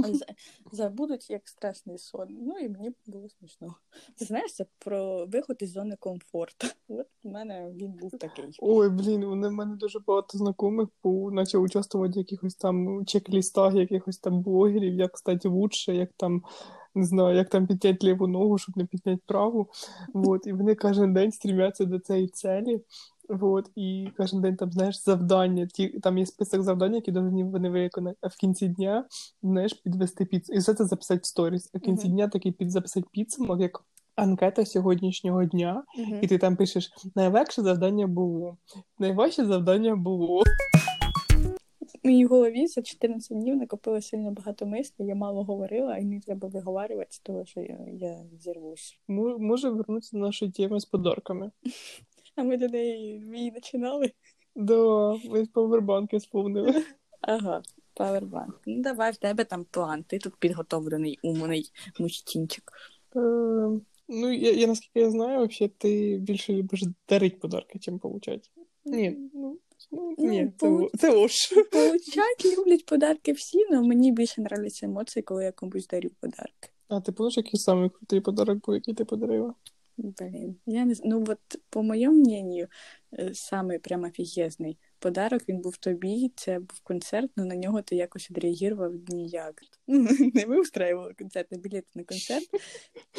Забудуть 0.72 1.30
як 1.30 1.48
страшний 1.50 1.98
сон. 1.98 2.28
Ну 2.30 2.58
і 2.58 2.70
мені 2.70 2.92
було 3.06 3.30
смішно. 3.30 3.76
Ти 4.18 4.26
знаєш, 4.26 4.54
це 4.54 4.66
про 4.80 5.26
виход 5.26 5.58
із 5.60 5.72
зони 5.72 5.96
комфорту. 6.00 6.68
От 6.88 7.08
у 7.24 7.30
мене 7.30 7.72
він 7.76 7.92
був 7.92 8.12
такий. 8.12 8.46
Ой, 8.60 8.90
блін, 8.90 9.26
в 9.26 9.52
мене 9.52 9.76
дуже 9.76 10.00
багато 10.00 10.38
знайомих 10.38 10.90
по- 11.02 11.32
почав 11.36 11.62
участвувати 11.62 12.14
в 12.14 12.18
якихось 12.18 12.56
там 12.56 13.06
чек-лістах, 13.06 13.76
якихось 13.76 14.18
там 14.18 14.42
блогерів, 14.42 14.94
як 14.94 15.18
стати 15.18 15.50
лучше, 15.50 15.96
як 15.96 16.10
там. 16.18 16.44
Не 16.98 17.06
знаю, 17.06 17.38
як 17.38 17.50
там 17.50 17.68
підняти 17.68 18.08
ліву 18.08 18.28
ногу, 18.28 18.58
щоб 18.58 18.78
не 18.78 18.86
підняти 18.86 19.22
праву. 19.26 19.70
Вот. 20.14 20.48
І 20.48 20.54
вони 20.54 20.76
кожен 20.76 21.14
день 21.14 21.32
стрімяться 21.32 21.86
до 21.86 22.00
цієї 22.00 22.28
цілі. 22.28 22.82
Вот. 23.30 23.70
І 23.76 24.08
кожен 24.18 24.42
день 24.42 24.56
там, 24.56 24.72
знаєш, 24.72 25.04
завдання. 25.04 25.66
Ті, 25.66 25.88
там 25.88 26.18
є 26.18 26.26
список 26.26 26.64
завдань, 26.64 26.96
які 26.96 27.12
повинні 27.12 27.44
вони 27.44 27.70
виконати. 27.70 28.18
А 28.22 28.28
в 28.28 28.36
кінці 28.36 28.68
дня, 28.68 29.06
знаєш, 29.44 29.74
підвести 29.74 30.26
піцу. 30.26 30.54
І 30.54 30.58
все 30.58 30.74
це 30.74 30.86
записати 30.86 31.20
в 31.24 31.26
сторіс. 31.26 31.70
А 31.74 31.78
в 31.78 31.82
кінці 31.82 32.08
Мгм. 32.08 32.16
дня 32.16 32.28
такий 32.28 32.52
під 32.52 32.72
записати 32.72 33.08
підсумок, 33.12 33.62
як 33.62 33.84
анкета 34.16 34.66
сьогоднішнього 34.66 35.46
дня. 35.46 35.84
Мгм. 36.00 36.20
І 36.22 36.28
ти 36.28 36.38
там 36.38 36.56
пишеш: 36.56 36.92
найлегше 37.16 37.62
завдання 37.62 38.08
було, 38.08 38.58
найважче 39.00 39.46
завдання 39.46 39.96
було. 39.96 40.44
В 42.04 42.08
моїй 42.08 42.26
голові 42.26 42.68
за 42.68 42.82
14 42.82 43.38
днів 43.42 43.56
накопило 43.56 44.02
сильно 44.02 44.32
багато 44.32 44.66
мислів, 44.66 45.08
я 45.08 45.16
мало 45.16 45.44
говорила, 45.44 45.98
і 45.98 46.06
не 46.06 46.20
треба 46.20 46.48
виговарювати, 46.48 47.18
тому 47.24 47.46
що 47.46 47.60
я, 47.62 47.80
я 47.94 48.18
зірвусь. 48.40 49.00
Мо- 49.08 49.38
Може 49.40 49.70
вернутися 49.70 50.18
до 50.18 50.24
нашої 50.24 50.52
теми 50.52 50.80
з 50.80 50.86
подарками. 50.86 51.52
А 52.36 52.44
ми 52.44 52.58
до 52.58 52.68
неї 52.68 53.24
її 53.36 53.52
починали. 53.52 54.12
Да, 54.56 55.14
ми 55.30 55.46
повербанки 55.46 56.20
сповнили. 56.20 56.84
Ага, 57.22 57.62
павербанк. 57.94 58.62
Ну 58.66 58.82
давай 58.82 59.12
в 59.12 59.18
тебе 59.18 59.44
там 59.44 59.66
план. 59.72 60.04
Ти 60.04 60.20
тут 60.20 60.36
підготовлений, 60.36 61.20
умний 61.24 61.72
мужчинчик. 62.00 62.72
Е, 63.16 63.20
ну, 64.08 64.32
я, 64.32 64.52
я 64.52 64.68
наскільки 64.68 65.00
я 65.00 65.10
знаю, 65.10 65.38
вообще 65.38 65.68
ти 65.68 66.18
більше 66.22 66.54
любиш 66.54 66.84
дарити 67.10 67.38
подарки, 67.38 67.80
чим 67.80 68.00
получати. 68.00 68.50
Ні, 68.86 69.18
ну, 69.34 69.60
ну 69.92 70.16
Ну, 70.18 70.30
ні, 70.30 70.52
ло- 70.62 70.90
це 70.98 71.12
ложь. 71.16 71.54
Получать 71.72 72.58
люблять 72.58 72.86
подарки 72.86 73.32
всі, 73.32 73.66
але 73.70 73.82
мені 73.82 74.12
більше 74.12 74.42
нравляться 74.42 74.86
емоції, 74.86 75.24
коли 75.24 75.44
я 75.44 75.52
комусь 75.52 75.88
дарю 75.88 76.10
подарки. 76.20 76.70
А 76.88 77.02
ти 77.02 77.12
помниш, 77.12 77.38
який 77.38 77.60
самий 77.60 77.90
крутий 77.90 78.22
подарок 78.22 78.66
був, 78.66 78.76
який 78.76 78.94
ти 78.94 79.06
подарила? 79.06 79.54
Блин, 79.98 80.60
я 80.66 80.86
не. 80.86 80.96
Ну 81.04 81.24
от, 81.28 81.40
по 81.70 81.84
моєму 81.84 82.16
мнению, 82.16 82.68
е, 83.20 83.34
самий 83.34 83.80
прям 83.80 84.04
офігезний 84.04 84.78
подарок 85.00 85.42
він 85.50 85.62
був 85.62 85.78
тобі. 85.78 86.32
Це 86.36 86.60
був 86.60 86.80
концерт, 86.84 87.32
але 87.38 87.48
на 87.48 87.56
нього 87.56 87.82
ти 87.82 87.96
якось 87.96 88.32
відреагував 88.32 88.94
ніяк. 89.08 89.62
Ну, 89.88 90.10
не 90.34 90.46
ми 90.46 90.62
устраювали 90.62 91.14
концерт, 91.14 91.48
а 91.52 91.56
білети 91.56 91.88
на 91.96 92.04
концерт. 92.04 92.50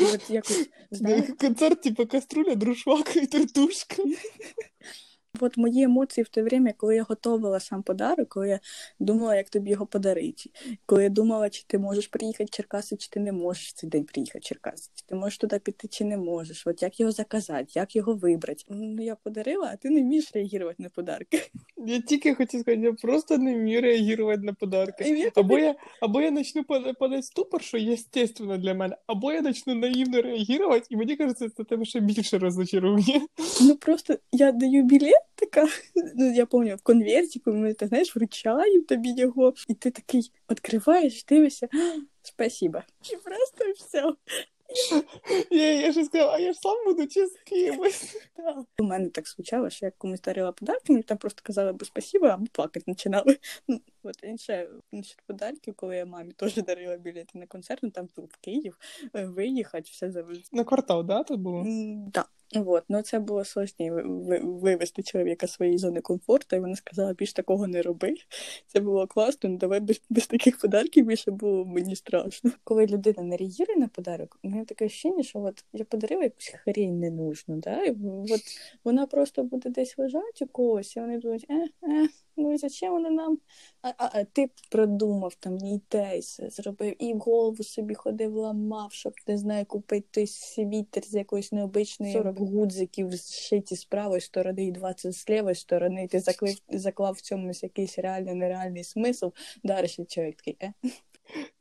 І 0.00 0.04
от 0.04 0.30
якось 0.30 0.68
знаєш, 0.90 1.24
Концерт, 1.40 1.82
типу 1.82 2.06
каструля, 2.06 2.54
друшвак 2.54 3.16
і 3.16 3.26
тертушка. 3.26 4.02
от 5.40 5.56
мої 5.56 5.82
емоції 5.82 6.24
в 6.24 6.28
те 6.28 6.42
время, 6.42 6.72
коли 6.76 6.96
я 6.96 7.02
готувала 7.02 7.60
сам 7.60 7.82
подарок, 7.82 8.28
коли 8.28 8.48
я 8.48 8.60
думала, 9.00 9.36
як 9.36 9.50
тобі 9.50 9.70
його 9.70 9.86
подарити. 9.86 10.50
Коли 10.86 11.02
я 11.02 11.08
думала, 11.08 11.50
чи 11.50 11.64
ти 11.66 11.78
можеш 11.78 12.06
приїхати 12.06 12.44
в 12.44 12.50
Черкаси, 12.50 12.96
чи 12.96 13.08
ти 13.08 13.20
не 13.20 13.32
можеш 13.32 13.72
цей 13.72 13.90
день 13.90 14.04
приїхати 14.04 14.38
в 14.38 14.42
Черкаси, 14.42 14.90
чи 14.94 15.04
ти 15.06 15.14
можеш 15.14 15.38
туди 15.38 15.58
піти, 15.58 15.88
чи 15.88 16.04
не 16.04 16.16
можеш. 16.16 16.66
От 16.66 16.82
як 16.82 17.00
його 17.00 17.12
заказати, 17.12 17.66
як 17.74 17.96
його 17.96 18.14
вибрати. 18.14 18.64
Ну 18.68 19.02
я 19.02 19.14
подарила, 19.14 19.70
а 19.72 19.76
ти 19.76 19.90
не 19.90 20.00
вмієш 20.00 20.30
реагувати 20.34 20.82
на 20.82 20.88
подарки. 20.88 21.42
Я 21.86 22.00
тільки 22.00 22.34
хотів 22.34 22.60
сказати, 22.60 22.82
я 22.82 22.92
просто 22.92 23.38
не 23.38 23.54
вмію 23.54 23.80
реагувати 23.80 24.42
на 24.42 24.52
подарки. 24.52 25.32
Або 25.34 25.58
я, 25.58 25.74
або 26.00 26.20
я 26.20 26.30
начну 26.30 26.64
падати 26.64 27.22
ступор, 27.22 27.62
що 27.62 27.78
естественно 27.78 28.58
для 28.58 28.74
мене, 28.74 28.96
або 29.06 29.32
я 29.32 29.40
начну 29.40 29.74
наївно 29.74 30.22
реагувати, 30.22 30.86
і 30.90 30.96
мені 30.96 31.16
кажеться, 31.16 31.48
це 31.48 31.64
тебе 31.64 31.84
ще 31.84 32.00
більше 32.00 32.38
розочарує. 32.38 33.20
Ну 33.60 33.76
просто 33.76 34.14
я 34.32 34.52
даю 34.52 34.82
білет, 34.82 35.22
така. 35.34 35.68
Ну 36.14 36.32
я 36.32 36.46
пам'ятаю, 36.46 36.76
в 36.76 36.82
конвертику 36.82 37.52
ми 37.52 37.74
ти 37.74 37.86
знаєш, 37.86 38.16
вручаємо 38.16 38.84
тобі 38.88 39.14
його, 39.16 39.54
і 39.68 39.74
ти 39.74 39.90
такий 39.90 40.32
відкриваєш, 40.50 41.24
дивишся. 41.24 41.68
«А, 41.72 42.00
Спасибо. 42.22 42.82
І 43.12 43.16
просто 43.16 43.72
все. 43.76 44.12
Я, 45.50 45.72
я 45.72 45.92
ж 45.92 46.04
сказала, 46.04 46.32
а 46.34 46.38
я 46.38 46.52
ж 46.52 46.58
сам 46.58 46.84
буду 46.84 47.06
чи 47.06 47.26
з 47.26 47.32
кимось. 47.44 48.16
У 48.78 48.82
мене 48.82 49.10
так 49.10 49.28
звучало, 49.28 49.70
що 49.70 49.86
я 49.86 49.92
комусь 49.98 50.20
дарила 50.20 50.52
подарки, 50.52 50.92
мені 50.92 51.02
там 51.02 51.18
просто 51.18 51.40
казали 51.44 51.72
би 51.72 51.86
спасибо, 51.86 52.26
або 52.26 52.46
плакати 52.52 52.84
починали. 52.86 53.38
От 54.06 54.22
інше 54.22 54.68
інші 54.90 55.16
подарки, 55.26 55.72
коли 55.72 55.96
я 55.96 56.06
мамі 56.06 56.32
теж 56.32 56.54
дарила 56.56 56.96
білети 56.96 57.38
на 57.38 57.46
концерт, 57.46 57.80
ну 57.82 57.90
там 57.90 58.08
в 58.16 58.36
Київ 58.40 58.78
е, 59.16 59.26
виїхати, 59.26 59.88
все 59.92 60.10
завезти. 60.10 60.56
На 60.56 60.64
квартал, 60.64 61.04
да, 61.04 61.22
тут 61.22 61.40
було? 61.40 61.58
М, 61.60 62.10
Да. 62.10 62.24
Вот, 62.54 62.84
ну 62.88 63.02
це 63.02 63.18
було 63.18 63.44
сложніше 63.44 63.90
ви- 63.90 64.02
ви- 64.02 64.38
вивести 64.38 65.02
чоловіка 65.02 65.46
з 65.46 65.52
своєї 65.52 65.78
зони 65.78 66.00
комфорту, 66.00 66.56
і 66.56 66.58
вона 66.60 66.76
сказала, 66.76 67.12
більш 67.12 67.32
такого 67.32 67.66
не 67.66 67.82
роби. 67.82 68.14
Це 68.66 68.80
було 68.80 69.06
класно, 69.06 69.50
ну 69.50 69.56
давай 69.56 69.80
без, 69.80 70.00
без 70.10 70.26
таких 70.26 70.58
подарків 70.58 71.06
більше 71.06 71.30
було 71.30 71.64
мені 71.64 71.96
страшно. 71.96 72.50
Коли 72.64 72.86
людина 72.86 73.22
не 73.22 73.36
реагує 73.36 73.76
на 73.76 73.88
подарок, 73.88 74.38
у 74.42 74.48
мене 74.48 74.64
таке 74.64 74.84
ощущення, 74.86 75.22
що 75.22 75.38
от 75.40 75.64
я 75.72 75.84
подарила 75.84 76.22
якусь 76.22 76.54
хрень 76.64 77.00
ненужну, 77.00 77.56
да? 77.56 77.84
і 77.84 77.96
от 78.30 78.40
вона 78.84 79.06
просто 79.06 79.42
буде 79.44 79.70
десь 79.70 79.98
лежати 79.98 80.44
у 80.44 80.46
когось, 80.46 80.96
і 80.96 81.00
вони 81.00 81.18
думають, 81.18 81.46
е, 81.50 81.68
е, 81.82 82.08
ну 82.36 82.52
і 82.52 82.56
зачем 82.56 82.92
вони 82.92 83.10
нам? 83.10 83.38
А, 83.82 83.88
а, 83.88 84.10
а 84.12 84.24
ти 84.24 84.50
продумав 84.70 85.34
там 85.34 85.58
їй 85.58 85.80
тейс, 85.88 86.40
зробив 86.42 87.02
і 87.02 87.14
голову 87.14 87.64
собі 87.64 87.94
ходив, 87.94 88.36
ламав, 88.36 88.92
щоб 88.92 89.12
не 89.26 89.38
знаю, 89.38 89.64
купити 89.64 90.06
той 90.10 90.26
світер 90.26 91.04
з 91.04 91.14
якоїсь 91.14 91.52
необичної 91.52 92.12
40 92.12 92.38
гудзиків 92.38 93.12
зшиті 93.12 93.76
з 93.76 93.84
правої 93.84 94.20
сторони 94.20 94.66
і 94.66 94.72
20 94.72 95.12
з 95.12 95.30
лівої 95.30 95.54
сторони. 95.54 96.04
І 96.04 96.08
ти 96.08 96.20
заклив, 96.20 96.56
заклав 96.68 97.12
в 97.14 97.20
цьому 97.20 97.52
якийсь 97.62 97.98
реально 97.98 98.34
нереальний 98.34 98.84
смисл. 98.84 99.28
Далі 99.64 99.88
чоловік 100.08 100.36
такий, 100.36 100.56
е. 100.62 100.72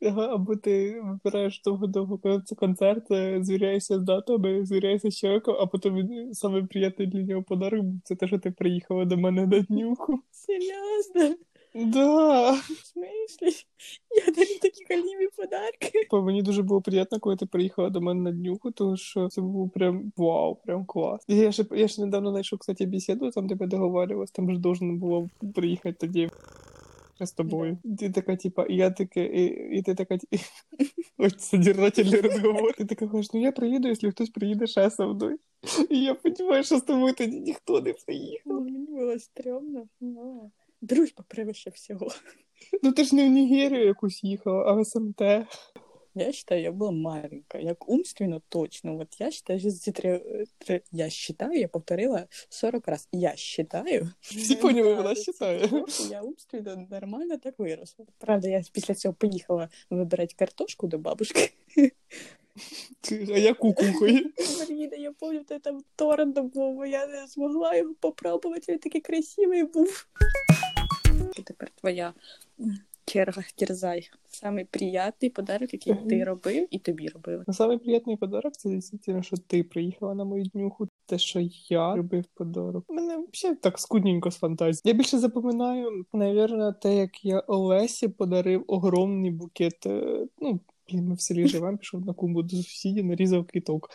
Або 0.08 0.56
ти 0.56 1.00
вибираєш 1.04 1.62
довго-довго, 1.64 2.18
коли 2.18 2.42
це 2.44 2.54
концерт, 2.54 3.10
е, 3.10 3.38
звіряєшся 3.42 3.98
з 3.98 4.02
датами, 4.02 4.66
звіряєшся 4.66 5.10
з 5.10 5.16
чоловіком, 5.16 5.56
а 5.60 5.66
потім 5.66 5.94
він- 5.94 6.34
саме 6.34 6.62
приємний 6.62 7.06
для 7.08 7.22
нього 7.22 7.42
подарок 7.42 7.82
був 7.82 8.00
це 8.04 8.16
те, 8.16 8.26
що 8.26 8.38
ти 8.38 8.50
приїхала 8.50 9.04
до 9.04 9.16
мене 9.16 9.46
на 9.46 9.60
днюху. 9.60 10.18
Серйозно? 10.30 11.36
Да. 11.84 12.50
В 12.52 12.86
смислі? 12.86 13.64
Я 14.26 14.32
дарю 14.34 14.58
такі 14.62 14.84
калімі 14.84 15.28
подарки. 15.36 16.06
По 16.10 16.22
мені 16.22 16.42
дуже 16.42 16.62
було 16.62 16.80
приємно, 16.82 17.20
коли 17.20 17.36
ти 17.36 17.46
приїхала 17.46 17.90
до 17.90 18.00
мене 18.00 18.20
на 18.20 18.32
днюху, 18.32 18.70
тому 18.70 18.96
що 18.96 19.28
це 19.28 19.40
було 19.40 19.68
прям 19.68 20.12
вау, 20.16 20.54
прям 20.66 20.84
клас. 20.84 21.24
І 21.28 21.36
я 21.36 21.52
ще 21.52 21.64
я 21.70 21.88
ще 21.88 22.02
недавно 22.04 22.30
знайшов, 22.30 22.58
кстати, 22.58 22.86
бесіду, 22.86 23.30
там 23.30 23.48
тебе 23.48 23.66
договарювалась, 23.66 24.30
там 24.30 24.52
ж 24.52 24.58
должен 24.58 24.98
було 24.98 25.28
приїхати 25.54 25.96
тоді 26.00 26.28
з 27.20 27.32
тобою. 27.32 27.78
Ти 27.98 28.10
така, 28.14 28.36
типа, 28.36 28.66
я 28.68 28.90
таке, 28.90 29.24
і, 29.26 29.44
і 29.78 29.82
ти 29.82 29.94
така, 29.94 30.18
ось 31.18 31.38
содержательний 31.38 32.20
розговор. 32.20 32.74
Ти 32.74 32.84
така 32.84 33.06
кажеш, 33.08 33.32
ну 33.32 33.40
я 33.40 33.52
приїду, 33.52 33.88
якщо 33.88 34.10
хтось 34.10 34.30
приїде 34.30 34.66
ще 34.66 34.90
со 34.90 35.14
мною. 35.14 35.38
І 35.90 36.00
я 36.04 36.16
розумію, 36.24 36.64
що 36.64 36.78
з 36.78 36.82
тобою 36.82 37.14
тоді 37.14 37.40
ніхто 37.40 37.80
не 37.80 37.92
приїхав. 37.92 38.52
Ну, 38.52 38.60
Мені 38.60 38.78
було 38.78 39.18
стрьомно. 39.18 39.86
але 40.00 40.50
дружба 40.80 41.24
превише 41.28 41.70
всього. 41.70 42.08
Ну 42.82 42.92
ти 42.92 43.04
ж 43.04 43.16
не 43.16 43.26
в 43.26 43.30
Нігерію 43.30 43.86
якусь 43.86 44.24
їхала, 44.24 44.64
а 44.66 44.72
в 44.72 44.84
СМТ. 44.84 45.22
Я 46.18 46.32
считаю, 46.32 46.62
я 46.62 46.72
была 46.72 46.92
маленькая. 46.92 47.62
Як 47.62 47.88
умственно 47.88 48.40
точно. 48.48 48.96
Вот 48.96 49.14
я 49.20 49.30
считаю, 49.30 49.60
три- 49.94 50.46
три- 50.58 50.82
я 50.92 51.10
считаю, 51.10 51.52
я 51.60 51.68
повторила 51.68 52.26
40 52.48 52.88
раз. 52.88 53.08
Я 53.12 53.36
считаю. 53.36 54.10
Всі 54.20 54.56
поняли, 54.56 54.94
вона 54.94 55.14
считає. 55.14 55.70
Я 56.10 56.22
умственно 56.22 56.86
нормально 56.90 57.36
так 57.36 57.58
виросла. 57.58 58.06
Правда, 58.18 58.48
я 58.48 58.62
після 58.72 58.94
цього 58.94 59.14
поїхала 59.14 59.68
вибирати 59.90 60.34
картошку 60.38 60.86
до 60.86 60.98
бабушки. 60.98 61.52
А 63.10 63.38
я 63.38 63.54
кукухою. 63.54 64.30
Блін, 64.68 64.90
я 64.98 65.12
пам'ятаю, 65.12 65.60
там 65.60 65.80
торт 65.96 66.38
був, 66.38 66.86
я 66.86 67.06
не 67.06 67.26
змогла 67.26 67.74
його 67.76 67.94
попробувати, 68.00 68.72
він 68.72 68.78
такий 68.78 69.00
красивий 69.00 69.64
був. 69.64 70.06
Тепер 71.44 71.70
твоя 71.74 72.14
Черга 73.06 73.42
терзай. 73.56 74.08
Самий 74.28 74.64
приятний 74.64 75.30
подарок, 75.30 75.72
який 75.72 75.94
ти 75.94 76.24
робив, 76.24 76.66
і 76.70 76.78
тобі 76.78 77.08
робили. 77.08 77.44
Ну, 77.46 77.54
Самий 77.54 77.78
приємний 77.78 78.16
подарок 78.16 78.56
це 78.56 78.68
дійсно, 78.68 79.22
що 79.22 79.36
ти 79.36 79.62
приїхала 79.64 80.14
на 80.14 80.24
мою 80.24 80.44
днюху. 80.44 80.88
Те, 81.06 81.18
що 81.18 81.40
я 81.68 81.96
робив 81.96 82.24
подарок. 82.34 82.84
Мене 82.88 83.24
взагалі 83.32 83.58
так 83.62 83.78
скудненько 83.78 84.30
з 84.30 84.36
фантазією. 84.36 84.82
Я 84.84 84.92
більше 84.92 85.18
запам'ятаю, 85.18 86.04
навірно, 86.12 86.72
те, 86.72 86.96
як 86.96 87.24
я 87.24 87.40
Олесі 87.40 88.08
подарив 88.08 88.64
огромний 88.66 89.30
букет. 89.30 89.86
е, 89.86 90.26
Ну, 90.38 90.60
ми 90.92 91.14
в 91.14 91.20
селі 91.20 91.46
живемо, 91.48 91.78
пішов 91.78 92.06
на 92.06 92.12
кумбу 92.12 92.42
до 92.42 92.56
сусідів, 92.56 93.04
нарізав 93.04 93.46
квіток. 93.46 93.90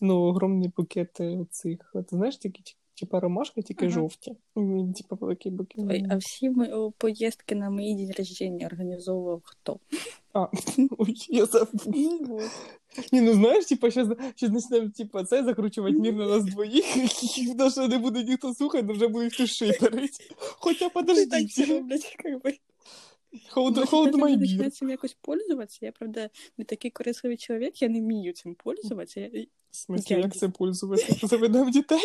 Ну, 0.00 0.20
огромний 0.22 0.72
букет 0.76 1.20
е, 1.20 1.46
цих. 1.50 1.90
От, 1.94 2.10
знаєш, 2.10 2.36
такі 2.36 2.62
типа 3.02 3.20
ромашка, 3.20 3.62
тільки 3.62 3.86
Ага. 3.86 3.94
жовті. 3.94 4.36
Типа 4.96 5.16
великі 5.20 5.50
букет. 5.50 5.84
Ой, 5.90 6.06
а 6.10 6.16
всі 6.16 6.50
ми 6.50 6.90
поїздки 6.98 7.54
на 7.54 7.70
мої 7.70 7.94
день 7.96 8.12
рождення 8.18 8.66
організовував 8.66 9.40
хто? 9.44 9.78
А, 10.32 10.46
ой, 10.98 11.14
я 11.28 11.46
забув. 11.46 11.82
Ну. 11.86 12.40
Ні, 13.12 13.20
ну 13.20 13.32
знаєш, 13.32 13.66
типа, 13.66 13.90
щас, 13.90 14.08
щас 14.36 14.50
почнемо, 14.50 14.90
типа, 14.96 15.24
це 15.24 15.44
закручувати 15.44 15.98
мір 15.98 16.14
на 16.14 16.26
нас 16.26 16.44
двоїх, 16.44 16.96
яких 16.96 17.54
даже 17.54 17.88
не 17.88 17.98
буде 17.98 18.24
ніхто 18.24 18.54
слухати, 18.54 18.92
вже 18.92 19.08
буде 19.08 19.30
хтось 19.30 19.50
шиперить. 19.50 20.34
Хоча 20.38 20.88
подождіть. 20.88 21.30
так 21.56 21.68
роблять, 21.68 22.16
як 22.24 22.42
би. 22.42 22.58
Hold, 23.54 23.74
hold 23.90 24.14
my 24.14 24.36
beer. 24.36 24.62
Я 24.62 24.70
цим 24.70 24.90
якось 24.90 25.16
пользуватися. 25.20 25.78
Я, 25.86 25.92
правда, 25.92 26.30
не 26.58 26.64
такий 26.64 26.90
корисливий 26.90 27.36
чоловік, 27.36 27.82
я 27.82 27.88
не 27.88 28.00
вмію 28.00 28.32
цим 28.32 28.54
пользуватися. 28.54 29.20
Я 29.20 29.28
В 29.28 29.74
смысле, 29.74 30.12
Я- 30.12 30.18
як 30.18 30.36
це 30.36 30.48
пользуватися? 30.48 31.26
Заведемо 31.26 31.70
дітей? 31.70 32.00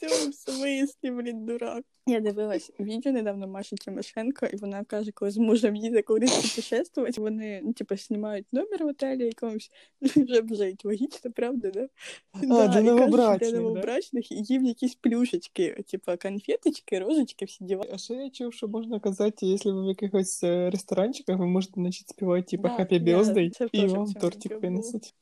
Цьому 0.00 0.32
смислі, 0.32 1.10
блін, 1.10 1.44
дурак. 1.44 1.84
Я 2.08 2.20
дивилась 2.20 2.72
відео 2.80 3.12
недавно 3.12 3.48
Маші 3.48 3.76
Тимошенко, 3.76 4.46
і 4.46 4.56
вона 4.56 4.84
каже, 4.84 5.10
коли 5.12 5.30
з 5.30 5.36
мужем 5.36 5.76
їде 5.76 6.02
кудись 6.02 6.36
путешествувати, 6.36 7.20
вони, 7.20 7.60
ну, 7.64 7.72
типу, 7.72 7.96
знімають 7.96 8.46
номер 8.52 8.84
в 8.84 8.86
отелі 8.86 9.24
якомусь, 9.24 9.70
вже 10.00 10.42
бжить. 10.42 10.84
Логічно, 10.84 11.30
правда, 11.36 11.70
да? 11.70 11.88
А, 12.32 12.46
Да, 12.46 12.68
для 12.68 12.80
і 12.80 12.84
кажуть, 12.84 13.54
новобрачних, 13.54 14.24
да? 14.30 14.36
і 14.36 14.42
їм 14.44 14.64
якісь 14.64 14.94
плюшечки, 14.94 15.84
типу, 15.88 16.12
конфеточки, 16.22 16.98
рожечки, 16.98 17.44
всі 17.44 17.64
діла. 17.64 17.84
А 17.92 17.98
ще 17.98 18.14
я 18.14 18.30
чув, 18.30 18.54
що 18.54 18.68
можна 18.68 19.00
казати, 19.00 19.46
якщо 19.46 19.74
ви 19.74 19.84
в 19.84 19.88
якихось 19.88 20.44
е, 20.44 20.70
ресторанчиках, 20.70 21.38
ви 21.38 21.46
можете 21.46 21.72
значить 21.76 22.08
співати, 22.08 22.42
типа, 22.42 22.68
Да, 22.68 22.84
Happy 22.84 23.04
Birthday, 23.04 23.50
це 23.50 23.68
і 23.72 23.86
вам 23.86 24.12
тортик 24.12 24.62
винесуть. 24.62 25.14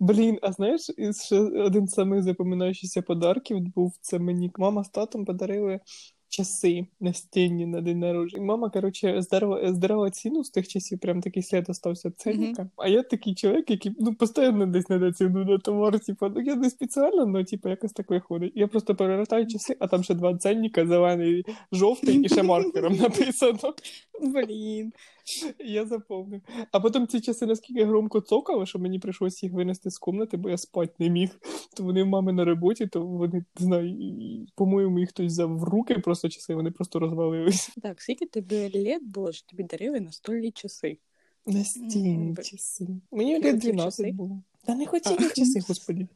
Блін, 0.00 0.38
а 0.42 0.52
знаєш, 0.52 0.90
ще 1.24 1.40
один 1.40 1.88
з 1.88 1.92
самих 1.92 2.22
запам'ятаючихся 2.22 3.02
подарків 3.02 3.60
був, 3.60 3.92
це 4.02 4.18
мені 4.18 4.50
мама 4.58 4.84
з 4.84 4.88
татом 4.88 5.24
подарили 5.24 5.80
часи 6.32 6.86
настінні 7.00 7.66
на 7.66 7.80
день 7.80 7.98
народження. 7.98 8.44
Мама, 8.44 8.70
коротше, 8.70 9.22
здирала, 9.22 9.72
здирала 9.72 10.10
ціну 10.10 10.44
з 10.44 10.50
тих 10.50 10.68
часів, 10.68 10.98
прям 10.98 11.20
такий 11.20 11.42
слід 11.42 11.70
остався 11.70 12.08
від 12.08 12.20
ценника. 12.20 12.70
А 12.76 12.88
я 12.88 13.02
такий 13.02 13.34
чоловік, 13.34 13.70
який 13.70 13.92
ну, 13.98 14.14
постійно 14.14 14.66
десь 14.66 14.88
на 14.88 15.12
ціну 15.12 15.44
на 15.44 15.58
товар, 15.58 16.00
типу, 16.00 16.28
ну 16.28 16.40
я 16.40 16.54
не 16.56 16.70
спеціально, 16.70 17.22
але 17.22 17.44
типу, 17.44 17.68
якось 17.68 17.92
так 17.92 18.10
виходить. 18.10 18.52
Я 18.54 18.68
просто 18.68 18.94
перевертаю 18.94 19.46
часи, 19.46 19.76
а 19.80 19.86
там 19.86 20.04
ще 20.04 20.14
два 20.14 20.36
ценника, 20.36 20.86
зелений, 20.86 21.44
жовтий 21.72 22.20
і 22.22 22.28
ще 22.28 22.42
маркером 22.42 22.96
написано. 23.02 23.74
Блін. 24.22 24.92
Я 25.58 25.86
запомнив. 25.86 26.40
А 26.72 26.80
потім 26.80 27.06
ці 27.06 27.20
часи 27.20 27.46
наскільки 27.46 27.84
громко 27.84 28.20
цокали, 28.20 28.66
що 28.66 28.78
мені 28.78 28.98
прийшлося 28.98 29.46
їх 29.46 29.52
винести 29.52 29.90
з 29.90 29.98
кімнати, 29.98 30.36
бо 30.36 30.50
я 30.50 30.56
спати 30.56 30.92
не 30.98 31.10
міг. 31.10 31.30
То 31.76 31.82
вони 31.82 32.02
в 32.02 32.06
мами 32.06 32.32
на 32.32 32.44
роботі, 32.44 32.86
то 32.86 33.06
вони, 33.06 33.44
не 33.60 33.66
знаю, 33.66 33.96
по-моєму, 34.54 34.98
їх 34.98 35.08
хтось 35.08 35.26
взяв 35.26 35.58
в 35.58 35.64
руки 35.64 35.94
просто 35.94 36.28
часи, 36.28 36.54
вони 36.54 36.70
просто 36.70 36.98
розвалились. 36.98 37.70
Так, 37.82 38.00
скільки 38.00 38.26
тобі 38.26 38.70
літ 38.74 39.02
було, 39.02 39.32
що 39.32 39.46
тобі 39.46 39.62
дарили 39.62 40.00
настольні 40.00 40.50
часи? 40.50 40.98
Настільні 41.46 42.36
часи. 42.36 42.86
Мені 43.12 43.34
лет 43.34 43.58
12 43.58 43.84
часи? 43.84 44.12
було. 44.12 44.42
Та 44.64 44.74
не 44.74 44.86
хотіли 44.86 45.30
часи, 45.36 45.60
господі. 45.68 46.08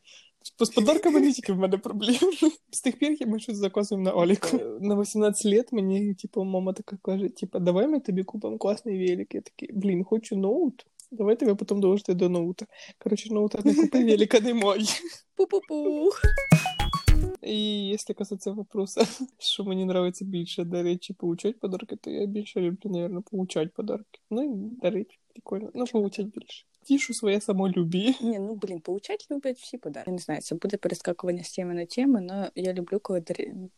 З 0.61 0.71
подарками 0.71 1.21
не 1.21 1.33
тільки 1.33 1.53
в 1.53 1.59
мене 1.59 1.79
проблеми. 1.79 2.33
З 2.71 2.81
тих 2.81 2.99
пір 2.99 3.17
ми 3.26 3.38
щось 3.38 3.57
заказуємо 3.57 4.05
на 4.05 4.11
Аліку. 4.11 4.61
На 4.81 5.00
18 5.00 5.53
лет 5.53 5.73
мені, 5.73 6.15
типу, 6.15 6.45
мама 6.45 6.73
така 6.73 6.97
каже: 7.03 7.29
типу, 7.29 7.59
давай 7.59 7.88
ми 7.88 8.00
тобі 8.00 8.25
купимо 8.25 8.59
класний 8.59 9.09
велик. 9.09 9.35
Я 9.35 9.41
такий, 9.41 9.73
блін, 9.73 10.05
хочу 10.05 10.37
ноут. 10.37 10.87
Давай 11.11 11.37
тебе 11.37 11.55
потім 11.55 11.81
доложити 11.81 12.15
до 12.15 12.29
ноута. 12.29 12.67
Коротше, 12.99 13.35
ноута 13.35 13.59
не 13.65 13.75
купив, 13.75 14.07
велика 14.11 14.41
немає. 14.41 14.85
Пу-пу-пу. 15.37 16.11
І 17.43 17.87
якщо 17.87 18.15
касатися 18.15 18.53
вопроса, 18.53 19.07
що 19.38 19.65
мені 19.65 19.87
подобається 19.87 20.25
більше 20.25 20.65
дарити 20.65 20.99
чи 20.99 21.15
получати 21.15 21.59
подарки, 21.61 21.97
то 21.97 22.11
я 22.11 22.26
більше 22.26 22.61
люблю, 22.61 22.91
мабуть, 22.91 23.25
получати 23.25 23.71
подарки. 23.76 24.21
Ну 24.31 24.45
і 24.45 24.81
дарити 24.83 25.15
прикольно. 25.29 25.71
Ну, 25.75 25.85
получати 25.85 26.31
більше. 26.35 26.65
Тішу 26.87 27.14
своє 27.14 27.40
самолюбі. 27.40 28.14
Ні, 28.21 28.38
ну 28.38 28.55
блін, 28.55 28.81
получать 28.81 29.26
люблять 29.31 29.59
всі 29.59 29.78
подарки. 29.78 30.11
Я 30.11 30.12
не 30.12 30.19
знаю, 30.19 30.40
це 30.40 30.55
буде 30.55 30.76
перескакування 30.76 31.43
з 31.45 31.52
теми 31.52 31.75
на 31.75 31.87
теми, 31.87 32.26
але 32.31 32.50
я 32.55 32.73
люблю, 32.73 33.00
коли 33.02 33.23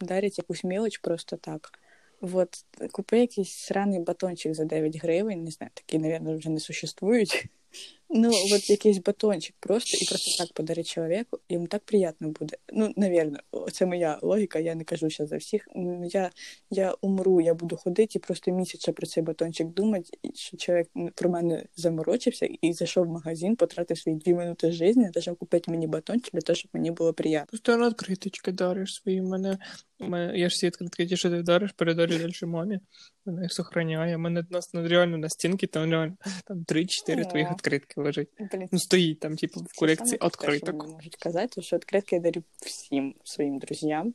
дарять 0.01 0.39
якусь 0.39 0.65
мілоч 0.65 0.99
просто 0.99 1.37
так. 1.37 1.79
От 2.21 2.65
купи 2.93 3.19
якийсь 3.19 3.53
сраний 3.53 4.01
батончик 4.01 4.55
за 4.55 4.65
9 4.65 4.97
гривень, 4.97 5.45
не 5.45 5.51
знаю, 5.51 5.71
такі, 5.75 5.99
мабуть, 5.99 6.39
вже 6.39 6.51
не 6.51 6.61
существують. 6.61 7.47
Ну, 8.11 8.31
от 8.53 8.71
якийсь 8.71 8.99
батончик 8.99 9.57
просто 9.61 9.99
і 10.01 10.09
просто 10.09 10.45
так 10.45 10.53
подарить 10.53 10.89
чоловіку, 10.89 11.39
йому 11.49 11.67
так 11.67 11.83
приємно 11.85 12.29
буде. 12.41 12.57
Ну, 12.73 12.93
навірно, 12.97 13.39
це 13.73 13.87
моя 13.87 14.19
логіка, 14.23 14.59
я 14.59 14.75
не 14.75 14.85
кажу 14.85 15.11
ще 15.11 15.27
за 15.27 15.37
всіх. 15.37 15.69
Я, 16.05 16.31
я 16.71 16.95
умру, 17.01 17.41
я 17.41 17.55
буду 17.55 17.77
ходити 17.77 18.19
і 18.19 18.19
просто 18.19 18.51
місяця 18.51 18.93
про 18.93 19.07
цей 19.07 19.23
батончик 19.23 19.67
думати, 19.67 20.11
що 20.35 20.57
чоловік 20.57 20.89
про 21.15 21.31
мене 21.31 21.65
заморочився 21.77 22.49
і 22.63 22.73
зайшов 22.73 23.07
в 23.07 23.11
магазин, 23.11 23.57
потратив 23.57 23.99
свої 23.99 24.19
дві 24.19 24.35
минути 24.35 24.73
життя 24.73 24.89
щоб 25.21 25.37
купити 25.37 25.71
мені 25.71 25.87
батончик, 25.87 26.35
для 26.35 26.41
того, 26.41 26.57
щоб 26.57 26.71
мені 26.75 26.91
було 26.91 27.13
приємно. 27.13 27.47
Просто 27.47 27.89
відкриточки 27.89 28.53
дариш 28.53 28.95
свої. 28.95 29.23
Мене, 29.23 29.59
мене 29.99 30.39
я 30.39 30.49
ж 30.49 30.55
всі 30.55 30.67
відкритки, 30.67 31.07
ті, 31.07 31.17
що 31.17 31.31
ти 31.31 31.43
дариш, 31.43 31.73
передарю 31.73 32.19
далі 32.19 32.33
мамі. 32.43 32.81
Вона 33.27 33.43
їх 33.43 33.53
сохраняє. 33.53 34.17
У 34.17 34.19
мене 34.19 34.45
нас 34.51 34.75
ну, 34.75 34.89
реально 34.89 35.19
на 35.19 35.29
стінці 35.29 35.67
там 35.67 35.91
реально 35.91 36.17
там 36.47 36.65
3-4 36.69 37.31
твоїх 37.31 37.51
відкритки 37.51 37.98
лежить. 38.03 38.29
Блін, 38.53 38.69
Ну, 38.73 38.79
стоїть 38.79 39.21
там, 39.21 39.37
типу, 39.37 39.61
в 39.61 39.79
колекції 39.79 40.19
відкриток. 40.25 40.83
мені 40.83 40.95
можуть 40.95 41.17
казати, 41.17 41.63
що 41.63 41.77
відкритки 41.77 42.17
я 42.17 42.23
дарю 42.23 42.43
всім 42.67 43.15
своїм 43.25 43.59
друзям. 43.59 44.15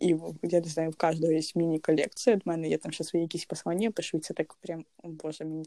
І 0.00 0.16
я 0.42 0.60
не 0.60 0.68
знаю, 0.68 0.90
в 0.90 0.96
кожного 0.96 1.32
є 1.32 1.40
міні-колекція. 1.54 2.36
От 2.36 2.46
мене 2.46 2.68
є 2.68 2.78
там 2.78 2.92
ще 2.92 3.04
свої 3.04 3.22
якісь 3.22 3.44
послання, 3.44 3.90
пишу, 3.90 4.18
це 4.18 4.34
так 4.34 4.54
прям, 4.54 4.84
о 5.02 5.08
боже, 5.08 5.44
мені. 5.44 5.64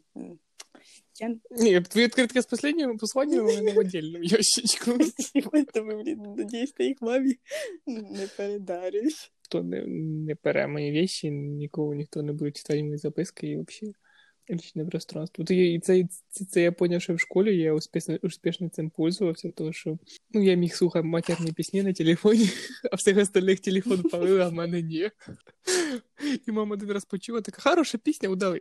Я 1.20 1.36
Ні, 1.52 1.82
твої 1.82 2.06
відкритки 2.06 2.42
з 2.42 2.54
останнього 2.54 2.98
послання 2.98 3.42
у 3.42 3.46
мене 3.46 3.74
в 3.74 3.78
отдельному 3.78 4.24
ящичку. 4.24 4.92
Тому, 5.74 6.04
блін, 6.04 6.20
надіюсь, 6.38 6.72
ти 6.72 6.86
їх 6.86 7.02
мамі 7.02 7.36
не 7.88 8.28
передариш. 8.38 9.32
Хто 9.42 9.64
не, 9.64 9.86
не 9.88 10.36
бере 10.44 10.68
мої 10.68 11.02
вещі, 11.02 11.32
нікого 11.32 11.94
ніхто 11.94 12.24
не 12.24 12.34
буде 12.34 12.52
читати 12.52 12.84
мої 12.84 12.98
записки 12.98 13.48
і 13.48 13.58
взагалі 13.58 13.96
лічне 14.50 14.86
пространство. 14.86 15.46
То 15.46 15.54
я, 15.54 15.80
це, 15.80 16.08
це, 16.30 16.46
це 16.46 16.62
я 16.62 16.72
поняв, 16.72 17.02
що 17.02 17.16
в 17.16 17.20
школі 17.20 17.58
я 17.58 17.74
успішно, 17.74 18.18
успішно 18.22 18.70
цим 18.70 18.90
пользувався, 18.90 19.52
тому 19.56 19.74
що 19.74 19.98
ну, 20.32 20.44
я 20.44 20.56
міг 20.56 20.76
слухати 20.76 21.08
матерні 21.08 21.52
пісні 21.52 21.84
на 21.84 21.94
телефоні, 21.94 22.50
а 22.92 22.96
всіх 22.96 23.18
остальних 23.18 23.60
телефон 23.60 24.02
палив, 24.04 24.42
а 24.42 24.48
в 24.48 24.54
мене 24.54 24.82
ні. 24.82 25.10
І 26.48 26.52
мама 26.52 26.74
один 26.74 26.92
раз 26.92 27.06
почула, 27.06 27.42
така 27.42 27.70
хороша 27.70 27.98
пісня, 27.98 28.30
удали. 28.30 28.60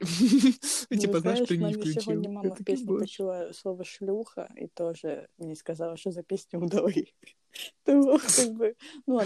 І 0.91 0.97
типа, 0.99 1.21
знаєш, 1.21 1.49
при 1.49 1.57
ній 1.57 1.73
включив. 1.73 2.03
сьогодні 2.03 2.29
мама 2.29 2.49
в 2.49 2.65
пісні 2.65 2.87
почула 2.87 3.53
слово 3.53 3.85
шлюха 3.85 4.49
і 4.57 4.67
теж 4.67 5.07
мені 5.39 5.57
сказала, 5.57 5.97
що 5.97 6.11
за 6.11 6.23
пісню 6.23 6.61
удали. 6.61 6.95
Тому, 7.85 8.21
якби, 8.39 8.75
ну. 9.07 9.23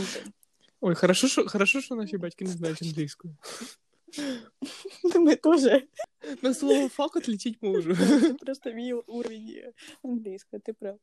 Ой, 0.80 0.94
хорошо, 0.94 1.28
що, 1.28 1.48
хорошо, 1.48 1.80
що 1.80 1.94
наші 1.94 2.18
батьки 2.18 2.44
не 2.44 2.50
знають 2.50 2.82
англійською. 2.82 3.36
Ми 5.20 5.36
теж. 5.36 5.82
На 6.42 6.54
слово 6.54 6.88
фак 6.88 7.16
отличить 7.16 7.58
можу. 7.62 7.96
Це 7.96 8.34
просто 8.40 8.72
мій 8.72 8.92
уровень 8.92 9.72
англійської, 10.04 10.60
ти 10.64 10.72
прав. 10.72 10.98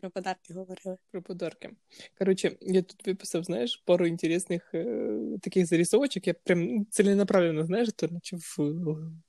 Про 0.00 0.10
подарки 0.10 0.54
говорили. 0.54 0.96
Про 1.10 1.22
подарки. 1.22 1.70
Короче, 2.18 2.56
я 2.60 2.82
тут 2.82 3.06
виписав, 3.06 3.44
знаєш, 3.44 3.82
пару 3.84 4.06
інтересних 4.06 4.70
е, 4.74 5.18
таких 5.42 5.66
зарисовочок. 5.66 6.26
Я 6.26 6.34
прям 6.34 6.86
целенаправленно, 6.90 7.64
знаєш, 7.64 7.88
то 7.96 8.08
почав 8.08 8.40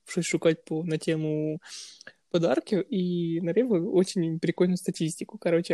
щось 0.06 0.26
шукати 0.26 0.62
по, 0.66 0.84
на 0.84 0.98
тему 0.98 1.60
подарків 2.34 2.86
і 2.89 3.39
нарив 3.41 3.96
очень 3.96 4.39
прикольну 4.39 4.78
статистику. 4.78 5.38
Короче, 5.38 5.74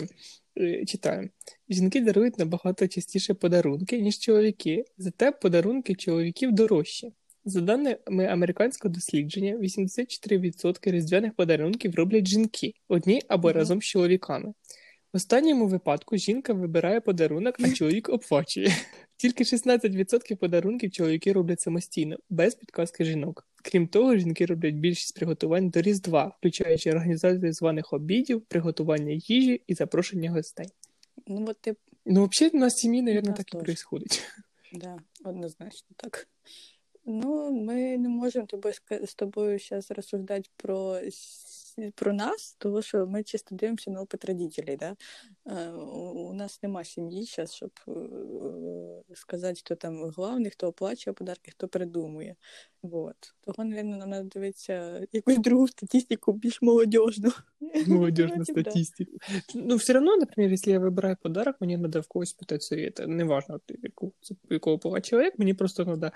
е, 0.57 0.85
читаю. 0.85 1.29
Жінки 1.69 2.01
дарують 2.01 2.39
набагато 2.39 2.87
частіше 2.87 3.33
подарунки, 3.33 4.01
ніж 4.01 4.19
чоловіки, 4.19 4.85
зате 4.97 5.31
подарунки 5.31 5.95
чоловіків 5.95 6.51
дорожчі. 6.51 7.13
За 7.45 7.61
даними 7.61 8.25
американського 8.25 8.93
дослідження, 8.93 9.57
84% 9.57 10.91
різдвяних 10.91 11.33
подарунків 11.33 11.95
роблять 11.95 12.27
жінки 12.27 12.73
одні 12.87 13.21
або 13.27 13.47
Мгм. 13.47 13.57
разом 13.57 13.81
з 13.81 13.85
чоловіками. 13.85 14.53
В 15.13 15.17
останньому 15.17 15.67
випадку 15.67 16.17
жінка 16.17 16.53
вибирає 16.53 17.01
подарунок, 17.01 17.55
а 17.59 17.69
чоловік 17.69 18.09
оплачує. 18.09 18.71
Тільки 19.17 19.43
16% 19.43 20.35
подарунків 20.35 20.91
чоловіки 20.91 21.33
роблять 21.33 21.61
самостійно, 21.61 22.17
без 22.29 22.55
підказки 22.55 23.05
жінок. 23.05 23.48
Крім 23.63 23.87
того, 23.87 24.15
жінки 24.17 24.45
роблять 24.45 24.75
більшість 24.75 25.15
приготувань 25.15 25.69
до 25.69 25.81
Різдва, 25.81 26.35
включаючи 26.39 26.91
організацію 26.91 27.53
званих 27.53 27.93
обідів, 27.93 28.41
приготування 28.41 29.11
їжі 29.13 29.61
і 29.67 29.73
запрошення 29.73 30.31
гостей. 30.31 30.67
Ну, 31.27 31.45
от 31.49 31.57
ти 31.61 31.75
Ну, 32.05 32.25
взагалі, 32.31 32.57
у 32.57 32.59
нас 32.59 32.75
в 32.75 32.77
сім'ї, 32.79 33.01
мабуть, 33.01 33.35
так 33.35 33.53
і 33.53 33.57
теж. 33.57 33.67
відбувається. 33.69 34.21
Да, 34.73 34.97
однозначно 35.23 35.87
так. 35.95 36.27
Ну, 37.05 37.51
ми 37.51 37.97
не 37.97 38.09
можемо 38.09 38.45
ска- 38.45 39.05
з 39.07 39.15
тобою 39.15 39.59
зараз 39.59 39.91
розсуждати 39.91 40.49
про, 40.57 40.99
про 41.95 42.13
нас, 42.13 42.55
тому 42.57 42.81
що 42.81 43.07
ми 43.07 43.23
чисто 43.23 43.55
дивимося 43.55 43.91
на 43.91 44.01
опит 44.01 44.25
родителей. 44.25 44.77
Да? 44.77 44.95
Е, 45.47 45.69
У 45.69 46.33
нас 46.33 46.63
нема 46.63 46.83
сім'ї 46.83 47.23
зараз, 47.23 47.53
щоб 47.53 47.71
е, 47.87 49.15
сказати, 49.15 49.59
хто 49.59 49.75
там 49.75 50.11
головний, 50.17 50.51
хто 50.51 50.67
оплачує 50.67 51.13
подарки, 51.13 51.51
хто 51.51 51.67
придумує. 51.67 52.35
Вот. 52.81 53.15
Того, 53.45 53.69
мабуть, 53.69 53.85
нам 53.85 53.99
треба 53.99 54.23
дивитися 54.23 55.07
якусь 55.11 55.37
другу 55.37 55.67
статистику 55.67 56.33
більш 56.33 56.61
молодіжну. 56.61 57.31
Молодежная 57.87 58.37
Вроде 58.47 58.61
статистика. 58.61 59.11
Ну, 59.55 59.75
все 59.75 59.93
равно, 59.93 60.17
например, 60.17 60.51
если 60.53 60.71
я 60.71 60.79
выбираю 60.79 61.17
подарок, 61.21 61.55
мне 61.59 61.77
надо 61.77 62.01
в 62.01 62.07
когось 62.07 62.33
питати 62.33 62.61
совета. 62.61 63.07
Неважно, 63.07 63.59
якого 64.49 64.79
пола 64.79 65.01
чоловік, 65.01 65.33
мені 65.39 65.53
просто 65.53 65.85
надо, 65.85 66.11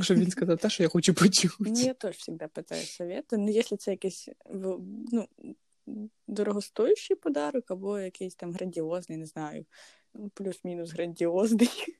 щоб 0.00 0.18
він 0.18 0.30
сказав 0.30 0.58
те, 0.58 0.70
що 0.70 0.82
я 0.82 0.88
хочу 0.88 1.14
почути. 1.14 1.54
Ну, 1.60 1.80
я 1.80 1.94
теж 1.94 2.24
завжди 2.24 2.48
питаю 2.52 2.82
совети. 2.82 3.36
Ну, 3.36 3.50
якщо 3.50 3.76
це 3.76 3.90
якийсь 3.90 4.28
в- 4.44 4.78
ну, 5.12 5.28
дорогостоящий 6.28 7.16
подарок, 7.16 7.70
або 7.70 7.98
якийсь 7.98 8.34
там 8.34 8.52
грандіозний, 8.52 9.18
не 9.18 9.26
знаю, 9.26 9.64
ну, 10.14 10.30
плюс-мінус 10.34 10.92
грандіозний. 10.92 11.70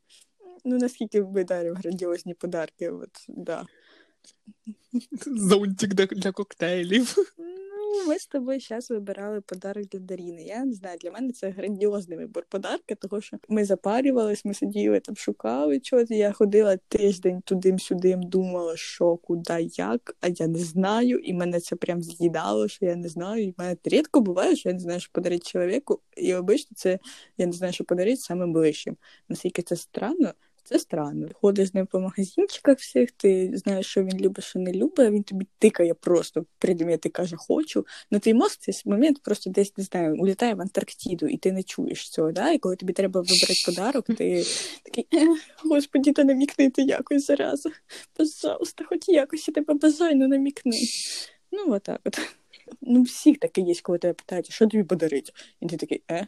Ну, 0.64 0.78
наскільки 0.78 1.22
ми 1.22 1.44
даримо 1.44 1.76
грандіозні 1.76 2.34
подарки, 2.34 2.90
от, 2.90 3.10
да. 3.28 3.66
Зонтик 5.26 5.94
для, 5.94 6.32
коктейлів. 6.32 7.16
Ну, 7.96 8.06
ми 8.06 8.18
з 8.18 8.26
тобою 8.26 8.60
зараз 8.60 8.90
вибирали 8.90 9.40
подарок 9.40 9.86
для 9.86 9.98
Даріни. 9.98 10.42
Я 10.42 10.64
не 10.64 10.72
знаю, 10.72 10.98
для 11.00 11.10
мене 11.10 11.32
це 11.32 11.50
грандіозний 11.50 12.18
вибор 12.18 12.44
подарка, 12.48 12.94
тому 12.94 13.22
що 13.22 13.36
ми 13.48 13.64
запарювались, 13.64 14.44
ми 14.44 14.54
сиділи 14.54 15.00
там, 15.00 15.16
шукали 15.16 15.80
чогось. 15.80 16.10
Я 16.10 16.32
ходила 16.32 16.76
тиждень 16.88 17.40
туди-сюди, 17.44 18.16
думала, 18.16 18.76
що, 18.76 19.16
куди, 19.16 19.68
як, 19.72 20.16
а 20.20 20.28
я 20.28 20.46
не 20.46 20.58
знаю, 20.58 21.18
і 21.18 21.32
мене 21.32 21.60
це 21.60 21.76
прям 21.76 22.02
з'їдало, 22.02 22.68
що 22.68 22.86
я 22.86 22.96
не 22.96 23.08
знаю. 23.08 23.44
І 23.44 23.50
в 23.50 23.54
мене 23.58 23.76
рідко 23.84 24.20
буває, 24.20 24.56
що 24.56 24.68
я 24.68 24.72
не 24.72 24.80
знаю, 24.80 25.00
що 25.00 25.12
подарити 25.12 25.44
чоловіку, 25.46 26.00
і 26.16 26.34
обично 26.34 26.70
це 26.76 26.98
я 27.38 27.46
не 27.46 27.52
знаю, 27.52 27.72
що 27.72 27.84
подарити 27.84 28.16
самим 28.16 28.52
ближчим. 28.52 28.96
Наскільки 29.28 29.62
це 29.62 29.76
странно, 29.76 30.32
це 30.66 30.78
странно. 30.78 31.28
Ходиш 31.40 31.68
з 31.68 31.74
ним 31.74 31.86
по 31.86 32.00
магазинчиках 32.00 32.78
всіх, 32.78 33.10
ти 33.10 33.52
знаєш, 33.54 33.86
що 33.86 34.02
він 34.02 34.20
любить, 34.20 34.44
що 34.44 34.58
не 34.58 34.72
любить, 34.72 34.98
а 34.98 35.10
він 35.10 35.22
тобі 35.22 35.46
тикає 35.58 35.94
просто 35.94 36.44
предмети, 36.58 37.08
каже, 37.08 37.36
хочу. 37.36 37.86
Ну 38.10 38.18
твій 38.18 38.34
мозк 38.34 38.60
цей 38.60 38.82
момент 38.84 39.22
просто 39.22 39.50
десь 39.50 39.76
не 39.76 39.84
знаю, 39.84 40.16
улітає 40.16 40.54
в 40.54 40.60
Антарктиду, 40.60 41.26
і 41.26 41.36
ти 41.36 41.52
не 41.52 41.62
чуєш 41.62 42.10
цього. 42.10 42.32
Да? 42.32 42.50
І 42.50 42.58
коли 42.58 42.76
тобі 42.76 42.92
треба 42.92 43.20
вибрати 43.20 43.54
подарок, 43.66 44.06
ти 44.06 44.44
такий, 44.82 45.06
«Е, 45.14 45.26
господі, 45.64 46.12
то 46.12 46.24
намікни 46.24 46.70
ти 46.70 46.82
якось 46.82 47.26
зараза. 47.26 47.70
Пожалуйста, 48.12 48.84
хоч 48.84 49.08
якось 49.08 49.48
я 49.48 49.54
тебе 49.54 49.74
бажаю, 49.74 50.16
ну 50.16 50.28
намікни. 50.28 50.78
Ну, 51.52 51.72
отак 51.72 52.00
от. 52.04 52.18
Ну, 52.80 53.02
всіх 53.02 53.38
таке 53.38 53.60
є, 53.60 53.74
коли 53.82 53.98
тебе 53.98 54.14
питають, 54.14 54.52
що 54.52 54.66
тобі 54.66 54.84
подарити? 54.84 55.32
І 55.60 55.66
ти 55.66 55.76
такий, 55.76 56.02
е, 56.10 56.26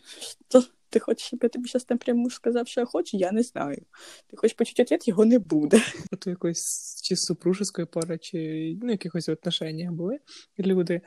що? 0.48 0.62
Ти 0.90 0.98
хочеш, 0.98 1.26
щоб 1.26 1.40
я 1.42 1.48
тобі 1.48 1.68
зараз 1.68 1.86
напряму 1.90 2.30
сказав, 2.30 2.68
що 2.68 2.80
я 2.80 2.84
хочу? 2.84 3.16
Я 3.16 3.32
не 3.32 3.42
знаю. 3.42 3.82
Ти 4.26 4.36
хочеш 4.36 4.54
почути 4.56 4.82
ответ, 4.82 5.08
його 5.08 5.24
не 5.24 5.38
буде. 5.38 5.82
От 6.12 6.26
у 6.26 6.30
якоїсь 6.30 7.00
чи 7.02 7.16
супружеської 7.16 7.86
пари, 7.86 8.18
чи 8.18 8.38
ну, 8.82 8.90
якихось 8.90 9.28
отношеннях 9.28 9.92
були 9.92 10.18
люди, 10.58 11.00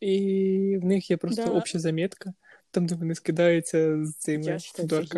і 0.00 0.78
в 0.82 0.84
них 0.84 1.10
є 1.10 1.16
просто 1.16 1.44
Да. 1.44 1.50
обща 1.50 1.78
замітка, 1.78 2.32
там, 2.70 2.86
де 2.86 2.94
вони 2.94 3.14
скидаються 3.14 4.04
з 4.04 4.14
цими 4.16 4.44
Я 4.44 4.58
считаю, 4.58 4.88
це 4.88 4.96
дуже 4.96 5.14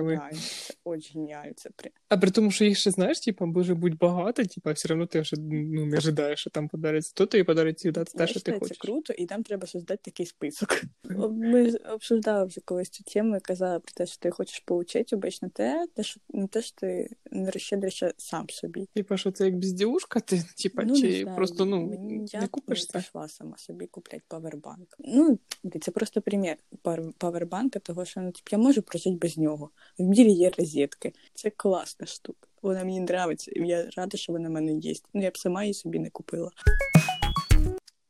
геніально. 1.14 1.52
Це 1.56 1.70
при... 1.76 1.90
А 2.08 2.16
при 2.16 2.30
тому, 2.30 2.50
що 2.50 2.64
їх 2.64 2.78
ще 2.78 2.90
знаєш, 2.90 3.20
типа, 3.20 3.46
може 3.46 3.74
бути 3.74 3.96
багато, 4.00 4.44
типа, 4.44 4.72
все 4.72 4.92
одно 4.92 5.06
ти 5.06 5.20
вже 5.20 5.36
ну, 5.50 5.86
не 5.86 5.96
ожидаєш, 5.96 6.40
що 6.40 6.50
там 6.50 6.68
подариться. 6.68 7.12
То 7.14 7.26
тобі 7.26 7.44
подарить 7.44 7.80
завжди 7.82 8.04
те, 8.04 8.26
що 8.26 8.40
ти 8.40 8.52
хочеш. 8.52 8.78
це 8.78 8.86
круто, 8.86 9.12
і 9.12 9.26
нам 9.30 9.42
треба 9.42 9.66
создати 9.66 10.00
такий 10.04 10.26
список. 10.26 10.82
Ми 11.30 11.70
обсуждали 11.70 12.44
вже 12.44 12.60
колись 12.60 12.88
цю 12.88 13.04
тему 13.04 13.36
і 13.36 13.40
казали 13.40 13.80
про 13.80 13.92
те, 13.94 14.06
що 14.06 14.16
ти 14.18 14.30
хочеш 14.30 14.64
отримати 14.66 15.16
обично 15.16 15.48
те, 15.54 15.86
те, 15.94 16.02
що 16.02 16.20
не 16.28 16.46
те, 16.46 16.62
що 16.62 16.76
ти 16.76 17.10
не 17.30 17.50
розщедришся 17.50 18.14
сам 18.16 18.48
собі. 18.48 18.88
Типа, 18.94 19.16
що 19.16 19.30
це 19.30 19.44
як 19.44 19.56
бездівушка, 19.56 20.20
ти, 20.20 20.42
типа, 20.62 20.82
Ну, 20.84 20.96
чи 20.96 21.22
знаю, 21.22 21.36
просто 21.36 21.64
ну, 21.64 21.86
мені- 21.86 22.26
я 22.32 22.40
не 22.40 22.48
купиш 22.48 22.86
це. 22.86 22.98
пішла 22.98 23.28
сама 23.28 23.56
собі 23.56 23.86
купляти 23.86 24.24
павербанк. 24.28 24.96
Ну, 24.98 25.38
це 25.80 25.90
просто 25.90 26.22
примір 26.22 26.56
пар- 26.82 27.12
павербанка, 27.48 27.78
того, 27.78 28.04
що 28.04 28.20
ну, 28.20 28.32
типу, 28.32 28.48
я 28.52 28.58
можу 28.58 28.82
прожити 28.82 29.16
без 29.16 29.38
нього. 29.38 29.70
В 29.98 30.02
мірі 30.02 30.32
є 30.32 30.50
розетки. 30.58 31.12
Це 31.34 31.50
класна 31.50 32.06
штука. 32.06 32.48
Вона 32.62 32.84
мені 32.84 33.00
подобається, 33.00 33.52
і 33.56 33.68
я 33.68 33.90
рада, 33.96 34.18
що 34.18 34.32
вона 34.32 34.48
в 34.48 34.52
мене 34.52 34.72
є. 34.72 34.94
Ну, 35.14 35.22
я 35.22 35.30
б 35.30 35.38
сама 35.38 35.62
її 35.62 35.74
собі 35.74 35.98
не 35.98 36.10
купила. 36.10 36.50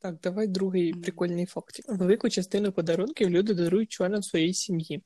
Так, 0.00 0.20
давай 0.22 0.46
другий 0.46 0.92
прикольний 0.92 1.46
фактик. 1.46 1.84
Велику 1.88 2.28
частину 2.28 2.72
подарунків 2.72 3.30
люди 3.30 3.54
дарують 3.54 3.92
членам 3.92 4.22
своєї 4.22 4.54
сім'ї. 4.54 5.02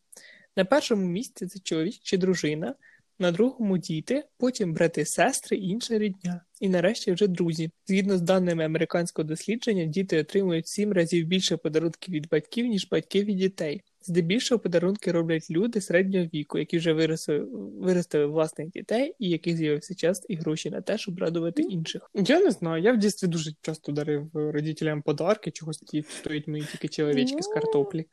На 0.57 0.65
першому 0.65 1.07
місці 1.07 1.47
це 1.47 1.59
чоловік 1.59 1.95
чи 2.03 2.17
дружина, 2.17 2.75
на 3.19 3.33
другому 3.33 3.79
діти, 3.79 4.25
потім 4.39 4.75
брати, 4.75 5.05
сестри 5.05 5.57
і 5.57 5.69
інша 5.69 5.99
рідня. 5.99 6.45
І 6.61 6.69
нарешті 6.69 7.13
вже 7.13 7.27
друзі. 7.27 7.71
Згідно 7.87 8.19
з 8.19 8.23
даними 8.23 8.65
американського 8.65 9.29
дослідження, 9.29 9.85
діти 9.85 10.21
отримують 10.21 10.69
сім 10.69 10.93
разів 10.93 11.27
більше 11.27 11.57
подарунків 11.57 12.15
від 12.15 12.29
батьків, 12.29 12.67
ніж 12.67 12.89
батьки 12.89 13.25
від 13.25 13.37
дітей. 13.37 13.83
Здебільшого 14.05 14.59
подарунки 14.59 15.13
роблять 15.13 15.51
люди 15.51 15.81
середнього 15.81 16.27
віку, 16.35 16.59
які 16.59 16.79
вже 16.79 16.93
виросли, 16.93 17.39
виростили 17.81 18.27
власних 18.27 18.71
дітей, 18.71 19.15
і 19.19 19.29
яких 19.29 19.57
з'явився 19.57 19.95
час 19.95 20.27
і 20.29 20.37
гроші 20.37 20.71
на 20.71 20.81
те, 20.81 20.99
щоб 20.99 21.19
радувати 21.19 21.63
інших. 21.63 22.11
Я 22.15 22.41
не 22.41 22.51
знаю. 22.51 22.83
Я 22.83 22.93
в 22.93 22.99
дітстві 22.99 23.27
дуже 23.27 23.53
часто 23.63 23.93
дарив 23.93 24.31
родителям 24.35 25.03
подарки, 25.03 25.51
чогось 25.51 25.79
ті 25.79 26.03
стоять 26.03 26.49
мої 26.49 26.65
тільки 26.73 26.89
чоловічки 26.89 27.43
з 27.43 27.49
Ну, 27.49 27.55
картоплі. 27.55 28.07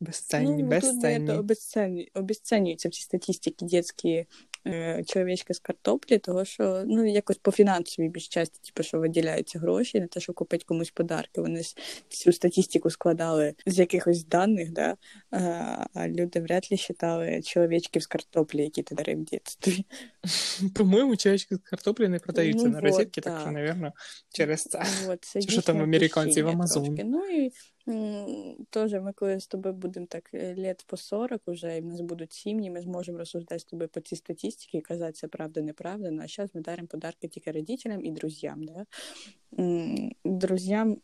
Безценні, 0.00 0.62
ну, 0.62 0.68
безценні. 0.68 1.26
Тут 1.26 1.38
обесценні, 1.38 2.10
обесценюються 2.14 2.88
в 2.88 2.92
цій 2.92 3.02
статистиці 3.02 3.66
дітські 3.66 4.08
е, 4.08 4.26
чоловічки 5.06 5.54
з 5.54 5.58
картоплі, 5.58 6.18
того 6.18 6.44
що 6.44 6.82
ну 6.86 7.04
якось 7.04 7.36
по 7.36 7.52
фінансовій 7.52 8.08
більш 8.08 8.28
часто, 8.28 8.58
типу, 8.66 8.82
що 8.82 8.98
виділяються 8.98 9.58
гроші 9.58 10.00
на 10.00 10.06
те, 10.06 10.20
щоб 10.20 10.34
купити 10.34 10.64
комусь 10.68 10.90
подарки. 10.90 11.40
Вони 11.40 11.62
ж 11.62 11.76
цю 12.08 12.32
статистику 12.32 12.90
складали 12.90 13.54
з 13.66 13.78
якихось 13.78 14.24
даних, 14.24 14.72
да? 14.72 14.96
а, 15.30 16.08
люди 16.08 16.40
вряд 16.40 16.68
ли 16.70 16.78
вважали 17.00 17.42
чоловічків 17.42 18.02
з 18.02 18.06
картоплі, 18.06 18.62
які 18.62 18.82
ти 18.82 18.94
дарив 18.94 19.18
в 19.18 19.24
дитинстві. 19.24 19.84
По-моєму, 20.74 21.16
чоловічки 21.16 21.56
з 21.56 21.58
картоплі 21.58 22.08
не 22.08 22.18
продаються 22.18 22.66
Ну 22.66 22.72
на 22.72 22.80
розетки, 22.80 23.20
так 23.20 23.40
що, 23.40 23.50
напевно, 23.50 23.92
через 24.32 24.62
це. 24.62 24.82
Вот, 25.06 25.24
це 25.24 25.42
Чи 25.42 25.52
що 25.52 25.62
там 25.62 25.82
американці 25.82 26.42
в 26.42 26.48
Амазон? 26.48 26.98
Ну 27.04 27.26
і 27.26 27.52
теж 28.70 28.92
ми 28.92 29.12
коли 29.12 29.40
з 29.40 29.46
тобою 29.46 29.74
будемо 29.74 30.06
так 30.06 30.30
е, 30.34 30.54
літ 30.54 30.84
по 30.86 30.96
40 30.96 31.42
уже, 31.46 31.76
і 31.76 31.80
в 31.80 31.84
нас 31.84 32.00
будуть 32.00 32.32
сім'ї, 32.32 32.70
ми 32.70 32.80
зможемо 32.80 33.18
розсуждати 33.18 33.58
з 33.58 33.64
тобою 33.64 33.88
по 33.88 34.00
цій 34.00 34.16
статистиці 34.16 34.76
і 34.76 34.80
казати, 34.80 35.12
це 35.12 35.28
правда, 35.28 35.60
неправда. 35.62 36.10
Ну 36.10 36.22
а 36.24 36.26
зараз 36.28 36.50
ми 36.54 36.60
даримо 36.60 36.88
подарки 36.88 37.28
тільки 37.28 37.50
родителям 37.50 38.04
і 38.04 38.10
друзям. 38.10 38.64
Да? 38.64 38.86
Друзям 40.24 40.96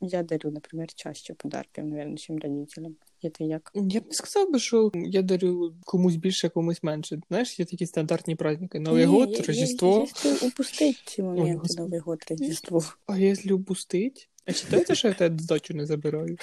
я 0.00 0.22
дарю, 0.22 0.50
наприклад, 0.50 0.92
чаще 0.94 1.34
подарки, 1.34 1.82
мабуть, 1.82 2.06
ніж 2.06 2.42
родителям. 2.42 2.96
Ти 3.32 3.44
як? 3.44 3.70
Я 3.74 4.00
б 4.00 4.06
не 4.06 4.12
сказав 4.12 4.52
би, 4.52 4.58
що 4.58 4.90
я 4.94 5.22
дарю 5.22 5.74
комусь 5.84 6.16
більше, 6.16 6.48
комусь 6.48 6.82
менше. 6.82 7.20
Знаєш, 7.28 7.58
є 7.58 7.64
такі 7.64 7.86
стандартні 7.86 8.36
праздники. 8.36 8.80
Новий 8.80 9.04
год, 9.04 9.30
я- 9.30 9.36
я- 9.36 9.44
Рождество. 9.44 10.08
Я, 10.24 10.48
упустить 10.48 11.02
ці 11.06 11.22
моменти, 11.22 11.54
Господи. 11.54 11.82
Новий 11.82 11.98
год, 12.00 12.24
Рождество. 12.30 12.82
А 13.06 13.18
якщо 13.18 13.56
упустить? 13.56 14.28
А 14.46 14.52
читаєте, 14.52 14.94
що 14.94 15.08
я 15.08 15.14
тебе 15.14 15.38
здачу 15.38 15.74
не 15.74 15.86
забираю? 15.86 16.36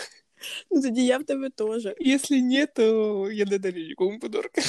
Ну 0.71 0.81
тоді 0.81 1.05
я 1.05 1.17
в 1.17 1.23
тебе 1.23 1.49
теж. 1.49 1.87
Якщо 1.99 2.35
ні, 2.35 2.65
то 2.75 3.31
я 3.31 3.45
не 3.45 3.57
дарю 3.57 3.81
нікому 3.81 4.19
подарки. 4.19 4.61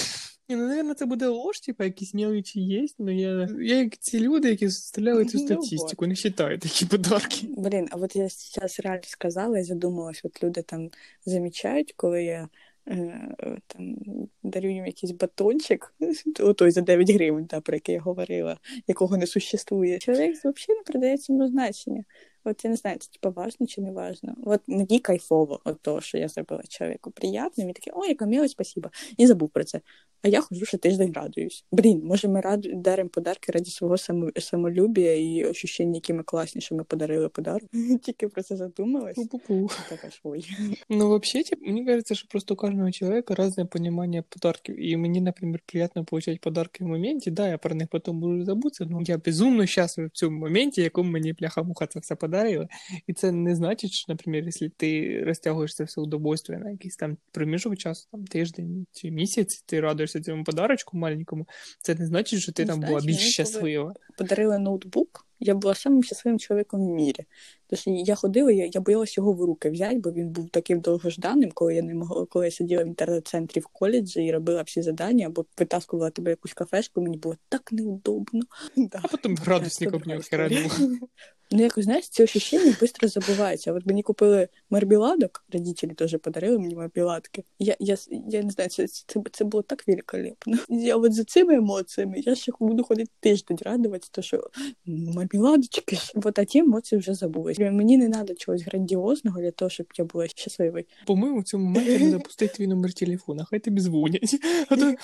Ні, 0.49 0.57
ну, 0.57 0.69
наверное, 0.69 0.95
це 0.95 1.07
буде 1.07 1.27
ложь, 1.27 1.61
типа, 1.61 1.85
якісь 1.85 2.15
мелочі 2.15 2.61
є, 2.61 2.87
але 3.01 3.15
я, 3.15 3.49
я 3.61 3.77
як 3.77 3.97
ці 3.97 4.21
люди, 4.21 4.49
які 4.49 4.71
составляли 4.71 5.25
цю 5.25 5.39
Ну, 5.39 5.45
статистику, 5.45 6.07
не 6.07 6.15
вважаю 6.15 6.59
такі 6.59 6.87
подарки. 6.87 7.47
Блін, 7.49 7.89
а 7.91 7.97
от 7.97 8.17
я 8.17 8.29
зараз 8.29 8.81
реально 8.81 9.03
сказала 9.03 9.59
і 9.59 9.63
задумалась, 9.63 10.21
от 10.25 10.43
люди 10.43 10.63
там 10.63 10.91
замічають, 11.25 11.93
коли 11.97 12.25
я 12.25 12.49
е, 12.89 13.59
там 13.67 13.97
дарю 14.43 14.71
їм 14.71 14.87
якийсь 14.87 15.13
батончик, 15.13 15.95
отой 16.41 16.71
за 16.71 16.81
9 16.81 17.11
гривень, 17.11 17.47
та, 17.47 17.61
про 17.61 17.77
який 17.77 17.95
я 17.95 18.01
говорила, 18.01 18.59
якого 18.87 19.17
не 19.17 19.27
существує. 19.27 19.99
Чоловік 19.99 20.37
взагалі 20.37 20.79
не 20.79 20.83
придає 20.87 21.19
цьому 21.19 21.49
значення. 21.49 22.05
От 22.45 22.65
я 22.65 22.71
не 22.71 22.77
знаю, 22.77 22.99
це 22.99 23.11
типа 23.11 23.29
важно 23.29 23.67
чи 23.67 23.81
не 23.81 23.93
важно. 23.93 24.35
От 24.45 24.61
мені 24.67 24.99
кайфово 24.99 25.61
от 25.65 25.81
того, 25.81 26.01
що 26.01 26.19
я 26.19 26.29
зробила 26.29 26.63
чоловіку 26.69 27.11
приємно, 27.11 27.51
він 27.59 27.73
такий, 27.73 27.93
о, 27.97 28.07
яка 28.07 28.27
милость, 28.27 28.53
спасибо. 28.53 28.91
І 29.17 29.27
забув 29.27 29.51
про 29.51 29.65
це. 29.65 29.81
А 30.23 30.29
я 30.29 30.41
хожу, 30.41 30.65
що 30.65 30.79
тиждень 30.79 31.13
радуюсь. 31.13 31.65
Блін, 31.73 32.01
може, 32.05 32.29
ми 32.29 32.41
раду 32.41 32.69
даримо 32.75 33.11
подарки 33.11 33.53
раді 33.53 33.71
свого 33.71 33.99
само... 33.99 34.31
самолюбія 34.37 35.15
і 35.15 35.45
ощущення, 35.45 35.95
які 35.95 36.13
ми 36.13 36.23
класні, 36.23 36.61
що 36.61 36.75
ми 36.75 36.85
подарили 36.85 37.29
подарок. 37.29 37.71
Тільки 38.03 38.29
про 38.29 38.43
це 38.43 38.57
задумалась. 38.57 39.19
Пу-пу-пу. 39.19 39.71
Така 39.89 40.11
ж 40.11 40.21
ой. 40.23 40.45
Ну, 40.89 41.09
вообще, 41.09 41.43
типа, 41.43 41.71
мне 41.71 41.85
кажется, 41.85 42.15
что 42.15 42.29
просто 42.29 42.55
у 42.55 42.57
каждого 42.57 42.93
человека 42.93 43.35
разное 43.35 43.67
понимание 43.67 44.23
подарков. 44.23 44.79
И 44.79 44.97
мне, 44.97 45.21
например, 45.21 45.61
приятно 45.67 46.05
получать 46.05 46.41
подарки 46.41 46.85
в 46.85 46.87
моменте. 46.87 47.31
Да, 47.31 47.49
я 47.49 47.59
про 47.59 47.75
них 47.75 47.89
потом 47.89 48.21
буду 48.21 48.45
забути, 48.45 48.85
но 48.85 49.03
я 49.07 49.19
безумно 49.19 49.67
щаслив 49.67 50.07
в 50.07 50.11
цьому 50.11 50.39
моменті, 50.39 50.83
якому 50.83 51.11
мені 51.11 51.33
бляха-муха 51.33 51.87
це 51.87 52.01
все 52.01 52.15
подарила. 52.15 52.69
І 53.07 53.13
це 53.13 53.33
не 53.33 53.55
значить, 53.55 53.93
що, 53.93 54.13
наприклад, 54.13 54.45
якщо 54.45 54.69
ти 54.77 55.23
розтягуєш 55.25 55.75
це 55.75 55.85
все 55.85 56.01
удовольствие 56.01 56.59
на 56.59 56.71
якийсь 56.71 56.97
там 56.97 57.17
проміжок 57.33 57.77
часу, 57.77 58.09
там 58.13 58.25
тиждень 58.25 58.87
чи 58.93 59.11
місяць, 59.11 59.63
ти 59.67 59.81
радуєшся 60.13 60.21
цьому 60.21 60.45
подарочку 60.45 60.97
маленькому, 60.97 61.47
це 61.81 61.95
не 61.95 62.07
значить, 62.07 62.41
що 62.41 62.53
ти 62.53 62.63
Ну, 62.63 62.69
там 62.69 62.77
знаєш, 62.77 62.91
була 62.91 63.07
більш 63.07 63.33
щаслива. 63.33 63.95
Подарили 64.19 64.59
ноутбук. 64.59 65.27
Я 65.41 65.55
була 65.55 65.75
самим 65.75 66.03
щасливим 66.03 66.39
чоловіком 66.39 66.81
в 66.81 66.95
мірі. 66.95 67.25
Тож 67.67 67.83
я 67.87 68.15
ходила, 68.15 68.53
я, 68.53 68.71
я 68.73 68.81
боялась 68.81 69.17
його 69.17 69.33
в 69.33 69.41
руки 69.41 69.71
взяти, 69.71 69.97
бо 69.99 70.13
він 70.13 70.29
був 70.29 70.51
таким 70.51 70.81
довгожданим, 70.81 71.51
коли 71.51 71.75
я 71.75 71.83
не 71.83 71.95
могла, 71.95 72.27
коли 72.27 72.45
я 72.45 72.51
сиділа 72.51 72.85
в 72.85 72.87
інтернет-центрі 72.87 73.61
в 73.61 73.67
коледжі 73.67 74.25
і 74.25 74.33
робила 74.33 74.63
всі 74.63 74.83
завдання, 74.83 75.27
або 75.27 75.45
витаскувала 75.59 76.11
тебе 76.11 76.31
якусь 76.31 76.53
кафешку, 76.53 77.03
мені 77.03 77.17
було 77.17 77.37
так 77.49 77.73
неудобно. 77.73 78.43
Да. 78.77 79.01
А 79.03 79.09
потім 79.09 79.37
градусник 79.37 79.91
Це 79.91 79.97
об 79.97 80.07
нього 80.07 80.21
друга 80.21 80.45
історія. 80.47 80.69
херанув. 80.69 80.99
Ну, 81.55 81.63
якось, 81.63 81.85
знаєш, 81.85 82.09
ці 82.09 82.23
ощущення 82.23 82.73
швидко 82.73 83.09
забуваються. 83.09 83.73
От 83.73 83.87
мені 83.87 84.03
купили 84.03 84.49
мармеладок, 84.73 85.45
родителі 85.53 85.91
теж 85.91 86.17
подарили 86.23 86.59
мені 86.59 86.75
мармеладки. 86.75 87.45
Я, 87.59 87.77
я, 87.81 87.97
я 88.29 88.43
не 88.43 88.51
знаю, 88.51 88.71
це, 88.71 88.87
це, 88.87 89.21
це 89.33 89.45
було 89.45 89.63
так 89.63 89.89
великолепно. 89.89 90.59
Я 90.69 90.97
от 90.97 91.15
за 91.15 91.25
цими 91.25 91.55
емоціями 91.55 92.21
я 92.21 92.35
ще 92.35 92.53
буду 92.61 92.85
ходити 92.85 93.11
тиждень 93.21 93.59
радуватися, 93.63 94.11
то 94.13 94.23
що 94.23 94.51
«Ну, 94.87 95.13
мармеладочки. 95.13 95.99
От 96.15 96.39
а 96.39 96.45
ті 96.45 96.59
емоції 96.59 96.99
вже 96.99 97.15
забулись. 97.15 97.59
Мені 97.59 97.97
не 97.97 98.11
треба 98.11 98.35
чогось 98.35 98.63
грандіозного 98.63 99.41
для 99.41 99.51
того, 99.51 99.69
щоб 99.69 99.87
я 99.99 100.05
була 100.05 100.29
щасливою. 100.29 100.85
По-моєму, 101.07 101.41
в 101.41 101.45
цьому 101.45 101.65
моменті 101.65 101.99
треба 101.99 102.19
пустити 102.19 102.57
твій 102.57 102.67
номер 102.67 102.93
телефона, 102.93 103.45
хай 103.51 103.61
тобі 103.61 103.81
дзвонять. 103.81 104.37
А 104.69 104.77
то 104.77 104.95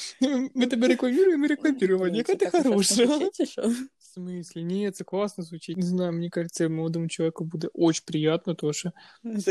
ми 0.55 0.67
тебе 0.67 0.89
рекламуємо, 0.89 1.47
рекламуємо. 1.47 2.17
Яка 2.17 2.35
ти 2.35 2.51
хороша. 2.51 3.05
В 3.05 4.19
смысле? 4.19 4.63
Ні, 4.63 4.91
це 4.91 5.05
класно 5.05 5.45
звучить. 5.45 5.77
Не 5.77 5.87
знаю, 5.87 6.13
мені 6.13 6.31
кажеться, 6.31 6.69
молодому 6.69 7.09
чоловіку 7.09 7.45
буде 7.45 7.69
очень 7.75 8.03
приємно, 8.07 8.55
тому 8.55 8.73
що 8.73 8.93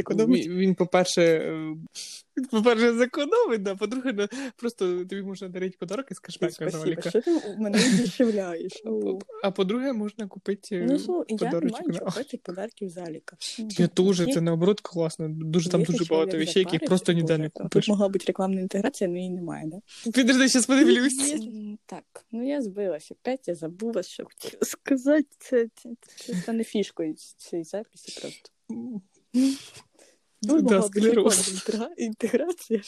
Зекономить. 0.10 0.48
він, 0.48 0.58
він, 0.58 0.76
по-перше, 0.76 1.22
е, 1.22 1.76
по-перше, 2.52 2.94
зекономить, 2.94 3.64
да, 3.64 3.76
по-друге, 3.76 4.12
да, 4.12 4.28
просто 4.56 5.06
тобі 5.06 5.22
можна 5.22 5.48
дарити 5.48 5.78
подарок 5.80 6.12
із 6.12 6.20
кешбека 6.20 6.54
Спасибо, 6.54 6.84
Ноліка. 6.84 7.10
що 7.10 7.22
ти 7.22 7.42
мене 7.58 7.80
здешевляєш? 7.94 8.84
А 9.44 9.52
по-друге, 9.52 9.94
можна 9.94 10.28
купити 10.28 10.86
Ну, 10.90 11.00
слухай, 11.00 11.26
я 11.30 11.36
не 11.36 11.52
подарочок 11.52 11.88
маю 11.88 12.00
купити 12.00 12.38
подарків 12.38 12.90
заліка. 12.90 13.38
Я 13.58 13.88
теж, 13.88 14.26
це 14.34 14.42
наоборот 14.42 14.82
класно. 14.82 15.30
Дуже 15.30 15.70
там 15.70 15.84
дуже 15.84 16.06
багато 16.06 16.38
вещей, 16.38 16.68
які 16.72 16.86
просто 16.86 17.14
ніде 17.14 17.38
не 17.38 17.50
купиш. 17.50 17.86
Тут 17.86 17.88
могла 17.90 18.10
бути 18.10 18.26
рекламна 18.28 18.62
інтеграція, 18.62 19.10
але 19.10 19.20
її 19.20 19.30
немає, 19.30 19.68
да? 19.68 20.12
Підожди, 20.12 20.48
зараз 20.48 20.66
подивлюсь. 20.66 21.36
Так, 21.86 22.04
ну 22.32 22.48
я 22.48 22.62
збилася. 22.62 23.16
Опять 23.22 23.48
я 23.48 23.56
забула, 23.56 24.04
що 24.04 24.24
хотіла 24.26 24.62
сказати. 24.62 25.28
Це, 25.40 25.68
стане 26.42 26.64
фішкою 26.64 27.14
цієї 27.38 27.64
записі 27.64 28.22
просто. 28.22 28.50
Тут 30.48 30.66
Да, 30.66 30.82
склероз. 30.82 31.50
інтегра- 31.68 31.94
інтеграція. 31.98 32.82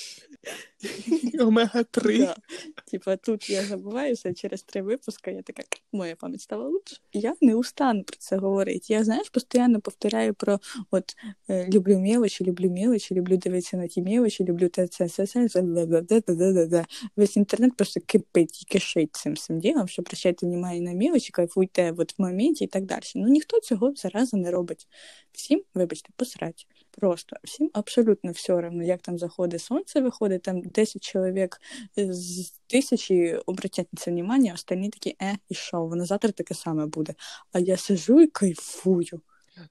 Омега-3. 1.40 2.18
Да. 2.20 2.36
Типа 2.92 3.18
тут 3.18 3.50
я 3.50 3.64
забуваюся, 3.64 4.34
через 4.34 4.64
три 4.64 4.82
випуска 4.82 5.32
я 5.32 5.42
така, 5.42 5.64
моя 5.92 6.16
пам'ять 6.16 6.42
стала 6.42 6.68
лучше. 6.68 6.98
Я 7.14 7.36
не 7.42 7.56
устану 7.56 8.04
про 8.04 8.16
це 8.20 8.38
говорити. 8.38 8.94
Я, 8.94 9.04
знаєш, 9.04 9.30
постійно 9.30 9.82
повторяю 9.82 10.34
про 10.34 10.60
от 10.92 11.16
е, 11.50 11.70
люблю 11.70 12.00
мелочі, 12.00 12.46
люблю 12.46 12.70
мелочі, 12.70 13.16
люблю 13.16 13.38
дивитися 13.38 13.78
на 13.78 13.88
ті 13.88 14.02
мелочі, 14.02 14.44
люблю 14.44 14.70
те, 14.70 14.88
це, 14.88 15.10
це, 15.10 15.28
це, 15.28 15.50
це. 15.50 16.86
Весь 17.16 17.38
інтернет 17.38 17.76
просто 17.76 18.00
кипить 18.06 18.62
і 18.62 18.66
кишить 18.66 19.16
цим 19.16 19.34
всім 19.34 19.60
ділом, 19.60 19.88
що 19.88 20.04
прощайте 20.04 20.46
внимание 20.46 20.82
на 20.82 20.94
мелочі, 20.94 21.32
кайфуйте 21.32 21.94
от 21.98 22.20
в 22.20 22.22
моменті 22.22 22.64
і 22.64 22.68
так 22.68 22.86
далі. 22.86 23.02
Ну 23.16 23.28
ніхто 23.28 23.60
цього 23.60 23.94
зараза 23.96 24.38
не 24.38 24.52
робить. 24.52 24.88
Всім, 25.32 25.64
вибачте, 25.74 26.10
посрать. 26.16 26.68
Просто 26.92 27.36
всім 27.44 27.70
абсолютно 27.74 28.32
все 28.32 28.54
одно, 28.54 28.84
як 28.84 29.02
там 29.02 29.18
заходить 29.18 29.62
сонце, 29.62 30.02
виходить, 30.02 30.42
там 30.42 30.62
10 30.62 31.04
чоловік 31.04 31.62
з 31.98 32.52
тисячі 32.68 33.36
обратять 33.46 33.88
на 33.94 33.98
це 33.98 34.12
внимання, 34.12 34.54
остальні 34.54 34.90
такі, 34.90 35.16
е, 35.22 35.38
і 35.50 35.54
що, 35.54 35.86
воно 35.86 36.06
завтра 36.06 36.32
таке 36.32 36.54
саме 36.54 36.86
буде. 36.86 37.14
А 37.52 37.60
я 37.60 37.78
сижу 37.78 38.22
і 38.22 38.28
кайфую. 38.28 39.22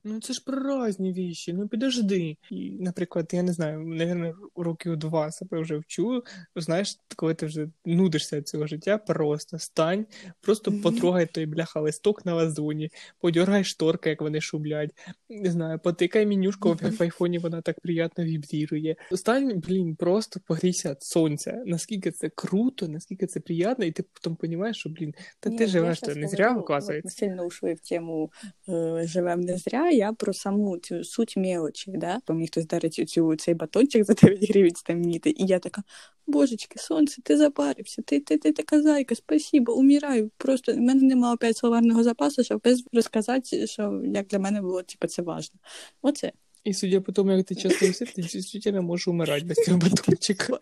Ну 0.04 0.20
це 0.20 0.32
ж 0.32 0.42
про 0.46 0.86
різні 0.86 1.12
віші, 1.12 1.52
ну 1.52 1.68
підожди. 1.68 2.36
І, 2.50 2.70
наприклад, 2.70 3.30
я 3.32 3.42
не 3.42 3.52
знаю, 3.52 3.80
навірно, 3.80 4.34
років 4.56 4.96
два 4.96 5.30
себе 5.30 5.60
вже 5.60 5.76
вчу. 5.76 6.22
Знаєш, 6.56 6.96
коли 7.16 7.34
ти 7.34 7.46
вже 7.46 7.68
нудишся 7.84 8.36
від 8.36 8.48
цього 8.48 8.66
життя, 8.66 8.98
просто 8.98 9.58
стань, 9.58 10.06
просто 10.40 10.70
Мгм. 10.70 10.80
потрогай 10.82 11.26
той 11.26 11.46
бляха 11.46 11.80
листок 11.80 12.26
на 12.26 12.34
лазуні, 12.34 12.90
подергай 13.20 13.64
шторки, 13.64 14.10
як 14.10 14.20
вони 14.20 14.40
шублять. 14.40 14.90
Не 15.28 15.50
знаю, 15.50 15.78
потикай 15.78 16.26
менюшку 16.26 16.72
в 16.72 16.98
в 16.98 17.02
айфоні, 17.02 17.38
вона 17.38 17.60
так 17.60 17.80
приємно 17.80 18.08
вібрірує. 18.18 18.96
Стань, 19.14 19.60
блін, 19.60 19.96
просто 19.96 20.40
погрійся 20.46 20.90
від 20.90 21.02
сонця. 21.02 21.62
Наскільки 21.66 22.10
це 22.10 22.28
круто, 22.28 22.88
наскільки 22.88 23.26
це 23.26 23.40
приємно, 23.40 23.84
і 23.84 23.92
ти 23.92 24.04
потім 24.12 24.36
розумієш, 24.42 24.76
що, 24.76 24.88
блін, 24.88 25.14
та 25.40 25.50
Ні, 25.50 25.58
ти 25.58 25.64
я 25.64 25.70
живеш 25.70 26.02
не 26.02 26.28
зря, 26.28 26.52
говорю, 26.52 27.00
Ми 27.04 27.10
сильно 27.10 27.44
ушли 27.44 27.74
в 27.74 27.80
тему 27.80 28.30
е, 28.68 29.02
живем 29.06 29.40
не 29.40 29.58
зря. 29.58 29.77
Я 29.86 30.12
про 30.12 30.32
саму 30.32 30.78
цю 30.78 31.04
суть 31.04 31.36
мелочі, 31.36 31.92
да? 31.94 32.18
Бо 32.28 32.34
мені 32.34 32.46
хтось 32.46 32.66
дарить 32.66 33.08
цю, 33.08 33.36
цей 33.36 33.54
батончик 33.54 34.04
за 34.04 34.14
9 34.14 34.50
гривень 34.50 34.74
стамніти, 34.74 35.30
і 35.30 35.46
я 35.46 35.58
така, 35.58 35.82
божечки, 36.26 36.78
сонце, 36.78 37.22
ти 37.22 37.36
запарився, 37.36 38.02
ти, 38.02 38.20
ти, 38.20 38.38
ти 38.38 38.52
така 38.52 38.82
зайка, 38.82 39.14
спасибо, 39.14 39.72
умираю. 39.72 40.30
Просто 40.36 40.72
в 40.72 40.76
мене 40.76 41.02
немає 41.02 41.34
опять 41.34 41.56
словарного 41.56 42.02
запасу, 42.02 42.44
щоб 42.44 42.60
без 42.64 42.84
розказати, 42.92 43.66
що 43.66 44.02
як 44.04 44.26
для 44.26 44.38
мене 44.38 44.62
було 44.62 44.82
типу, 44.82 45.06
це 45.06 45.22
важливо. 45.22 45.60
Оце. 46.02 46.32
І 46.64 46.74
судя 46.74 47.00
по 47.00 47.12
тому, 47.12 47.32
як 47.32 47.46
ти 47.46 47.54
часто 47.54 47.86
їсиш, 47.86 48.12
ти 48.12 48.22
дійсно 48.22 48.82
можеш 48.82 49.08
умирати 49.08 49.44
без 49.44 49.56
цього 49.56 49.78
батончика. 49.78 50.58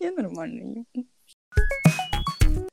Я 0.00 0.10
нормально 0.10 0.84
їм. 0.94 1.06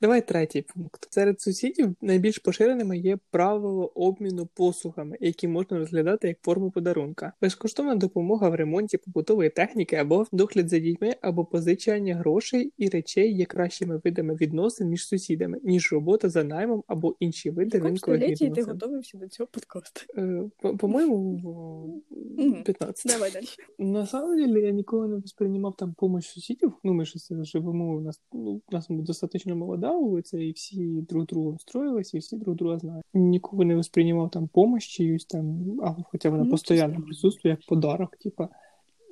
Давай 0.00 0.26
третій 0.28 0.62
пункт. 0.62 1.06
Серед 1.10 1.40
сусідів 1.40 1.94
найбільш 2.00 2.38
поширеними 2.38 2.98
є 2.98 3.18
правило 3.30 3.86
обміну 3.94 4.46
послугами, 4.54 5.16
які 5.20 5.48
можна 5.48 5.78
розглядати 5.78 6.28
як 6.28 6.38
форму 6.42 6.70
подарунка. 6.70 7.32
Безкоштовна 7.42 7.94
допомога 7.94 8.48
в 8.48 8.54
ремонті 8.54 8.98
побутової 8.98 9.50
техніки 9.50 9.96
або 9.96 10.26
догляд 10.32 10.68
за 10.68 10.78
дітьми, 10.78 11.14
або 11.20 11.44
позичання 11.44 12.14
грошей 12.14 12.72
і 12.78 12.88
речей 12.88 13.34
є 13.34 13.44
кращими 13.44 14.00
видами 14.04 14.34
відносин 14.34 14.88
між 14.88 15.06
сусідами, 15.06 15.58
ніж 15.62 15.92
робота 15.92 16.28
за 16.28 16.44
наймом 16.44 16.84
або 16.86 17.16
інші 17.20 17.50
види 17.50 17.78
ринкових 17.78 17.98
столітті 17.98 18.50
ти 18.50 18.62
готувався 18.62 19.18
до 19.18 19.28
цього 19.28 19.48
подкасту? 19.52 20.00
Е, 20.18 20.42
по- 20.62 20.76
По-моєму, 20.76 21.36
в 21.36 22.40
Мгм. 22.42 22.62
15. 22.62 23.12
Давай 23.12 23.30
далі. 23.32 23.44
На 23.78 24.06
самом 24.06 24.36
деле 24.36 24.60
я 24.60 24.70
ніколи 24.70 25.08
не 25.08 25.16
воспринимав 25.16 25.76
там 25.76 25.94
помощь 25.98 26.30
сусідів. 26.32 26.72
Ну, 26.84 26.92
ми 26.92 27.04
ж 27.04 27.14
живемо, 27.30 27.96
у 27.96 28.00
нас, 28.00 28.20
ну, 28.32 28.50
у 28.70 28.74
нас 28.74 28.86
достатньо 28.88 29.56
молода 29.56 29.89
вулиця, 29.98 30.38
і 30.38 30.52
всі 30.52 31.00
друг 31.08 31.26
другом 31.26 31.58
строїлися, 31.58 32.16
і 32.16 32.20
всі 32.20 32.36
друг 32.36 32.56
друга 32.56 32.78
знають. 32.78 33.04
Ніколи 33.14 33.64
не 33.64 33.76
воспринимав 33.76 34.30
там 34.30 34.48
помощь 34.48 34.90
чиюсь 34.96 35.24
там, 35.24 35.80
а 35.82 35.94
хоча 36.02 36.30
вона 36.30 36.42
Ну, 36.42 36.48
це 36.48 36.50
постійно 36.50 36.78
справді. 36.80 37.02
присутствує 37.02 37.56
як 37.60 37.66
подарок, 37.68 38.16
типа. 38.16 38.48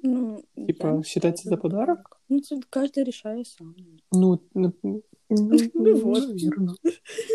Ну, 0.03 0.43
Типа, 0.67 0.88
я 0.88 0.95
не 0.95 1.03
считається 1.05 1.43
знаю, 1.43 1.57
за 1.57 1.62
подарок? 1.62 2.21
Ну, 2.29 2.41
це 2.41 2.61
кожен 2.71 3.05
рішає 3.05 3.45
сам. 3.45 3.75
Ну, 4.12 4.38
ну, 4.55 4.73
ну, 4.83 5.03
Ну, 5.75 5.97
вот. 5.97 6.29
навірно. 6.29 6.75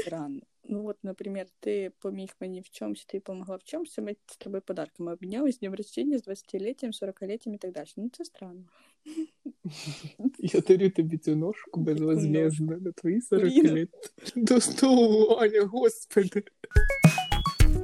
Странно. 0.06 0.40
Ну 0.70 0.88
от, 0.88 0.98
наприклад, 1.04 1.48
ти 1.60 1.92
поміг 2.00 2.30
мені 2.42 2.62
в 2.62 2.70
чомусь, 2.70 3.06
ти 3.06 3.18
допомогла 3.18 3.56
в 3.56 3.64
чомусь, 3.64 3.98
ми 3.98 4.16
з 4.28 4.38
тобою 4.38 4.62
подарками 4.66 5.14
обмінялись 5.14 5.56
з 5.56 5.60
днем 5.60 5.76
рождения, 5.76 6.18
з 6.20 6.28
20-літтям, 6.28 7.04
40-літтям 7.04 7.54
і 7.54 7.58
так 7.58 7.72
далі. 7.74 7.88
Ну, 7.98 8.10
це 8.14 8.26
странно. 8.26 8.62
Я 10.40 10.60
дарю 10.62 10.90
тобі 10.90 11.18
цю 11.18 11.36
ножку 11.36 11.80
безвозмездно 11.82 12.78
на 12.78 12.92
твої 12.92 13.22
40 13.22 13.44
Блін. 13.44 13.74
лет. 13.74 13.90
Достовування, 14.36 15.62
господи. 15.62 16.44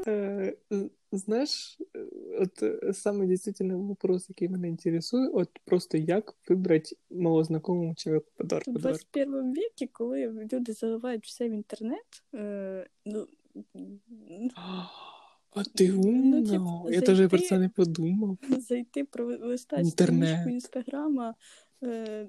Е, 0.08 0.54
з- 0.72 0.90
Знаєш, 1.12 1.78
е, 1.96 2.00
от 2.40 2.64
е, 2.64 2.94
саме 2.94 3.26
дійсно 3.28 3.80
вопрос, 3.80 4.30
який 4.30 4.50
мене 4.50 4.68
інтересує, 4.68 5.30
от 5.30 5.50
просто 5.66 5.98
як 5.98 6.36
вибрати 6.50 6.96
малознакомому 7.12 7.96
чоловіку 7.96 8.32
подарок. 8.36 8.68
В 8.68 8.72
21 8.72 9.54
віці, 9.54 9.88
коли 9.88 10.48
люди 10.54 10.74
заливають 10.74 11.26
все 11.26 11.50
в 11.50 11.52
інтернет, 11.52 12.24
е, 12.36 12.88
ну, 13.06 13.28
А 15.52 15.64
ти 15.64 15.90
Ну, 15.90 16.02
умна. 16.02 16.52
типу, 16.52 16.90
Я 16.92 17.02
теж 17.02 17.30
про 17.30 17.40
це 17.40 17.60
не 17.60 17.70
подумав. 17.70 18.38
Зайти, 18.70 19.04
пролистати 19.04 19.82
Інтернет. 19.82 20.48
інстаграма, 20.48 21.36
е, 21.84 22.28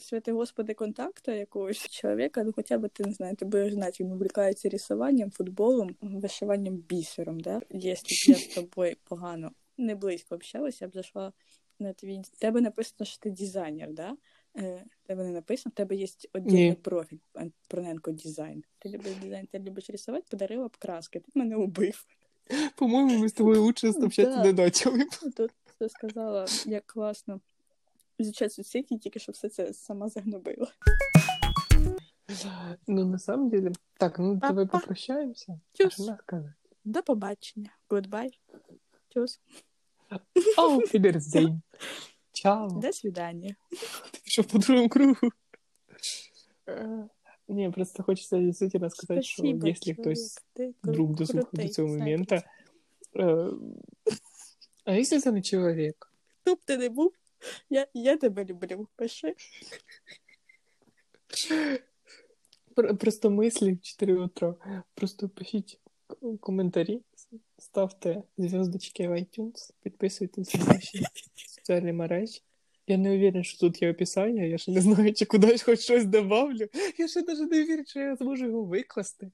святи 0.00 0.32
господи, 0.32 0.74
контакта 0.74 1.32
якогось 1.32 1.88
чоловіка, 1.88 2.44
ну 2.44 2.52
хоча 2.56 2.78
б 2.78 2.88
ти 2.88 3.04
не 3.04 3.12
знаю, 3.12 3.36
ти 3.36 3.44
будеш 3.44 3.72
знати, 3.74 4.04
він 4.04 4.12
увлікається 4.12 4.68
рисуванням, 4.68 5.30
футболом, 5.30 5.96
вишиванням 6.00 6.76
бісером, 6.76 7.40
да? 7.40 7.60
Якщо 7.70 8.32
б 8.32 8.36
я 8.36 8.40
з 8.42 8.46
тобою 8.54 8.96
погано 9.04 9.50
не 9.78 9.94
близько 9.94 10.34
общалася, 10.34 10.84
я 10.84 10.88
б 10.88 10.92
зайшла 10.94 11.32
на 11.78 11.92
твій 11.92 12.22
тебе 12.38 12.60
написано, 12.60 13.04
що 13.06 13.18
ти 13.18 13.30
дизайнер, 13.30 13.92
да? 13.92 14.16
Е, 14.58 14.84
тебе 15.06 15.24
не 15.24 15.30
написано, 15.30 15.70
в 15.74 15.76
тебе 15.76 15.96
є 15.96 16.06
отдільний 16.32 16.68
Ні. 16.70 16.74
профіль 16.74 17.18
Проненко 17.68 18.10
дизайн. 18.10 18.62
Ти 18.78 18.88
любиш 18.88 19.12
дизайн, 19.22 19.46
ти 19.46 19.58
любиш 19.58 19.90
рисувати, 19.90 20.24
подарила 20.30 20.68
б 20.68 20.76
краски. 20.76 21.20
Ти 21.20 21.26
мене 21.34 21.56
убив. 21.56 22.06
По-моєму, 22.76 23.18
ми 23.18 23.28
з 23.28 23.32
тобою 23.32 23.62
лучше 23.62 23.88
общатися 23.88 24.36
Да. 24.36 24.52
не 24.52 24.54
почали. 24.54 24.98
б. 25.04 25.08
Тут 25.36 25.50
все 25.76 25.88
сказала, 25.88 26.46
як 26.66 26.86
класно 26.86 27.40
изучать 28.18 28.52
соцсети, 28.52 28.98
тільки 28.98 29.18
що 29.18 29.32
все 29.32 29.48
це 29.48 29.72
сама 29.72 30.08
загнобила. 30.08 30.66
Ну, 32.86 33.04
на 33.04 33.18
самом 33.18 33.48
деле. 33.48 33.72
Так, 33.98 34.18
ну 34.18 34.34
давай 34.34 34.66
попрощаємося. 34.66 35.60
Тюс. 35.72 36.10
До 36.84 37.02
побачення. 37.02 37.70
Goodbye. 37.88 38.30
Тюс. 39.08 39.40
Auf 40.58 40.94
Wiedersehen. 40.94 41.60
Чао. 42.32 42.68
До 42.68 42.92
свидання. 42.92 43.54
Що 44.24 44.44
по 44.44 44.58
другому 44.58 44.88
кругу? 44.88 45.30
Е, 47.48 47.52
Ні, 47.52 47.70
просто 47.70 48.02
хочеться 48.02 48.38
дійсно 48.38 48.90
сказати, 48.90 49.22
що 49.22 49.42
Спасибо, 49.42 49.66
якщо 49.66 49.94
чоловік. 49.94 50.00
хтось 50.02 50.38
Ти 50.52 50.74
вдруг 50.82 51.10
кру- 51.10 51.16
до 51.16 51.26
цього 51.26 51.46
це. 52.26 52.42
е, 53.16 53.50
А 54.84 54.94
якщо 54.94 55.20
це 55.20 55.32
не 55.32 55.42
чоловік? 55.42 56.12
Хто 56.42 56.54
б 56.54 56.58
ти 56.64 56.76
не 56.76 56.88
був, 56.88 57.12
я, 57.70 57.86
я 57.94 58.16
тебе 58.16 58.44
люблю. 58.44 58.88
Пиши. 58.96 59.34
Просто 63.00 63.30
мислі 63.30 63.72
в 63.72 63.80
4 63.80 64.14
утра. 64.14 64.54
Просто 64.94 65.28
пишіть 65.28 65.80
коментарі, 66.40 67.02
ставте 67.58 68.22
зв'язочки 68.38 69.08
в 69.08 69.12
iTunes, 69.12 69.72
підписуйтесь 69.82 70.54
на 70.54 70.64
наші 70.64 71.04
соціальні 71.46 71.92
мережі. 71.92 72.42
Я 72.86 72.96
не 72.96 73.16
уверен, 73.16 73.44
що 73.44 73.58
тут 73.58 73.82
є 73.82 73.90
описання, 73.90 74.42
я 74.42 74.58
ще 74.58 74.72
не 74.72 74.80
знаю, 74.80 75.14
чи 75.14 75.24
кудись 75.24 75.62
хоч 75.62 75.80
щось 75.80 76.04
добавлю. 76.04 76.66
Я 76.98 77.08
ще 77.08 77.22
навіть 77.22 77.50
не 77.50 77.64
вірю, 77.64 77.82
що 77.86 78.00
я 78.00 78.16
зможу 78.16 78.46
його 78.46 78.64
викласти. 78.64 79.30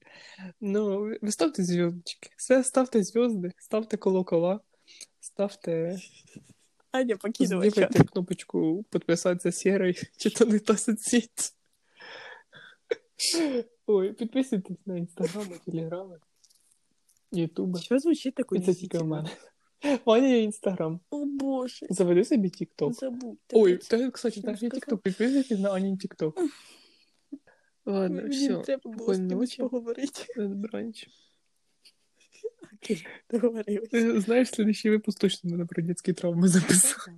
Ну, 0.61 0.99
ви 1.21 1.31
ставте 1.31 1.63
зв'язочки. 1.63 2.29
Все, 2.37 2.63
ставте 2.63 3.03
зв'язки, 3.03 3.51
ставте 3.57 3.97
колокола, 3.97 4.59
ставте 5.19 5.97
Аня 6.93 7.17
покинула 7.17 7.71
чат. 7.71 8.09
Кнопочку 8.11 8.85
підписатися 8.89 9.51
sorry, 9.51 9.97
чи 10.17 10.29
то 10.29 10.45
не 10.45 10.59
та 10.59 10.77
соцсеть. 10.77 11.53
Ой, 13.87 14.13
підписуйтесь 14.13 14.77
на 14.85 14.97
інстаграм, 14.97 15.47
телеграм, 15.65 16.13
ютуба. 17.31 17.79
Що 17.79 17.99
звучить 17.99 18.35
таку 18.35 18.59
Це 18.59 18.73
тільки 18.73 18.97
в 18.97 19.07
мене. 19.07 19.29
Ваня 20.05 20.27
є 20.27 20.43
інстаграм. 20.43 20.99
О 21.09 21.25
боже, 21.25 21.87
Заведи 21.89 22.25
собі 22.25 22.49
тікток. 22.49 22.93
забудь. 22.93 23.37
Ой, 23.53 23.77
Та 23.77 23.97
та, 23.97 24.11
кстати, 24.11 24.41
наш 24.43 24.61
є 24.63 24.69
тікток. 24.69 25.01
Підписуйтесь 25.01 25.59
на 25.59 25.71
Анін 25.73 25.97
тікток. 25.97 26.39
Ладно, 27.85 28.21
Мені 28.21 28.29
все. 28.47 28.57
треба 28.57 28.81
було 28.83 28.97
з 28.97 29.01
Спокійної 29.03 29.29
кимось 29.29 29.49
ночі. 29.49 29.61
поговорити. 29.61 30.25
Добраніч. 30.37 31.09
Окей, 32.73 33.07
договорились. 33.31 33.93
Е, 33.93 34.21
Знаєш, 34.21 34.49
следующий 34.49 34.91
випуск 34.91 35.19
точно 35.19 35.49
треба 35.49 35.65
про 35.65 35.83
дитячі 35.83 36.13
травми 36.13 36.47
записати. 36.47 37.11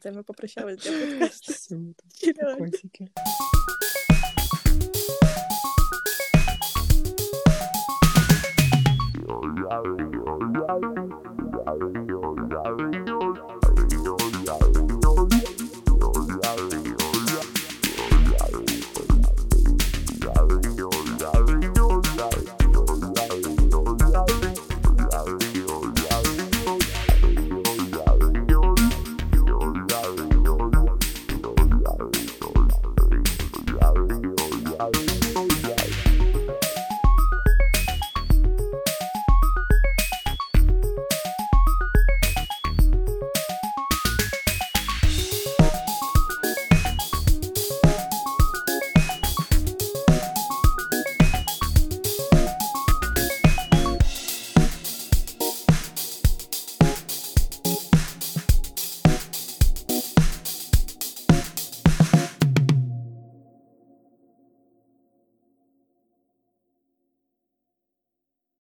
Це 0.00 0.12
ми 0.12 0.22
попрощалися 0.22 0.90
для 0.90 1.06
подкасту. 1.10 1.52
Все, 1.52 2.32
Реально. 2.36 2.58
котики. 2.64 3.08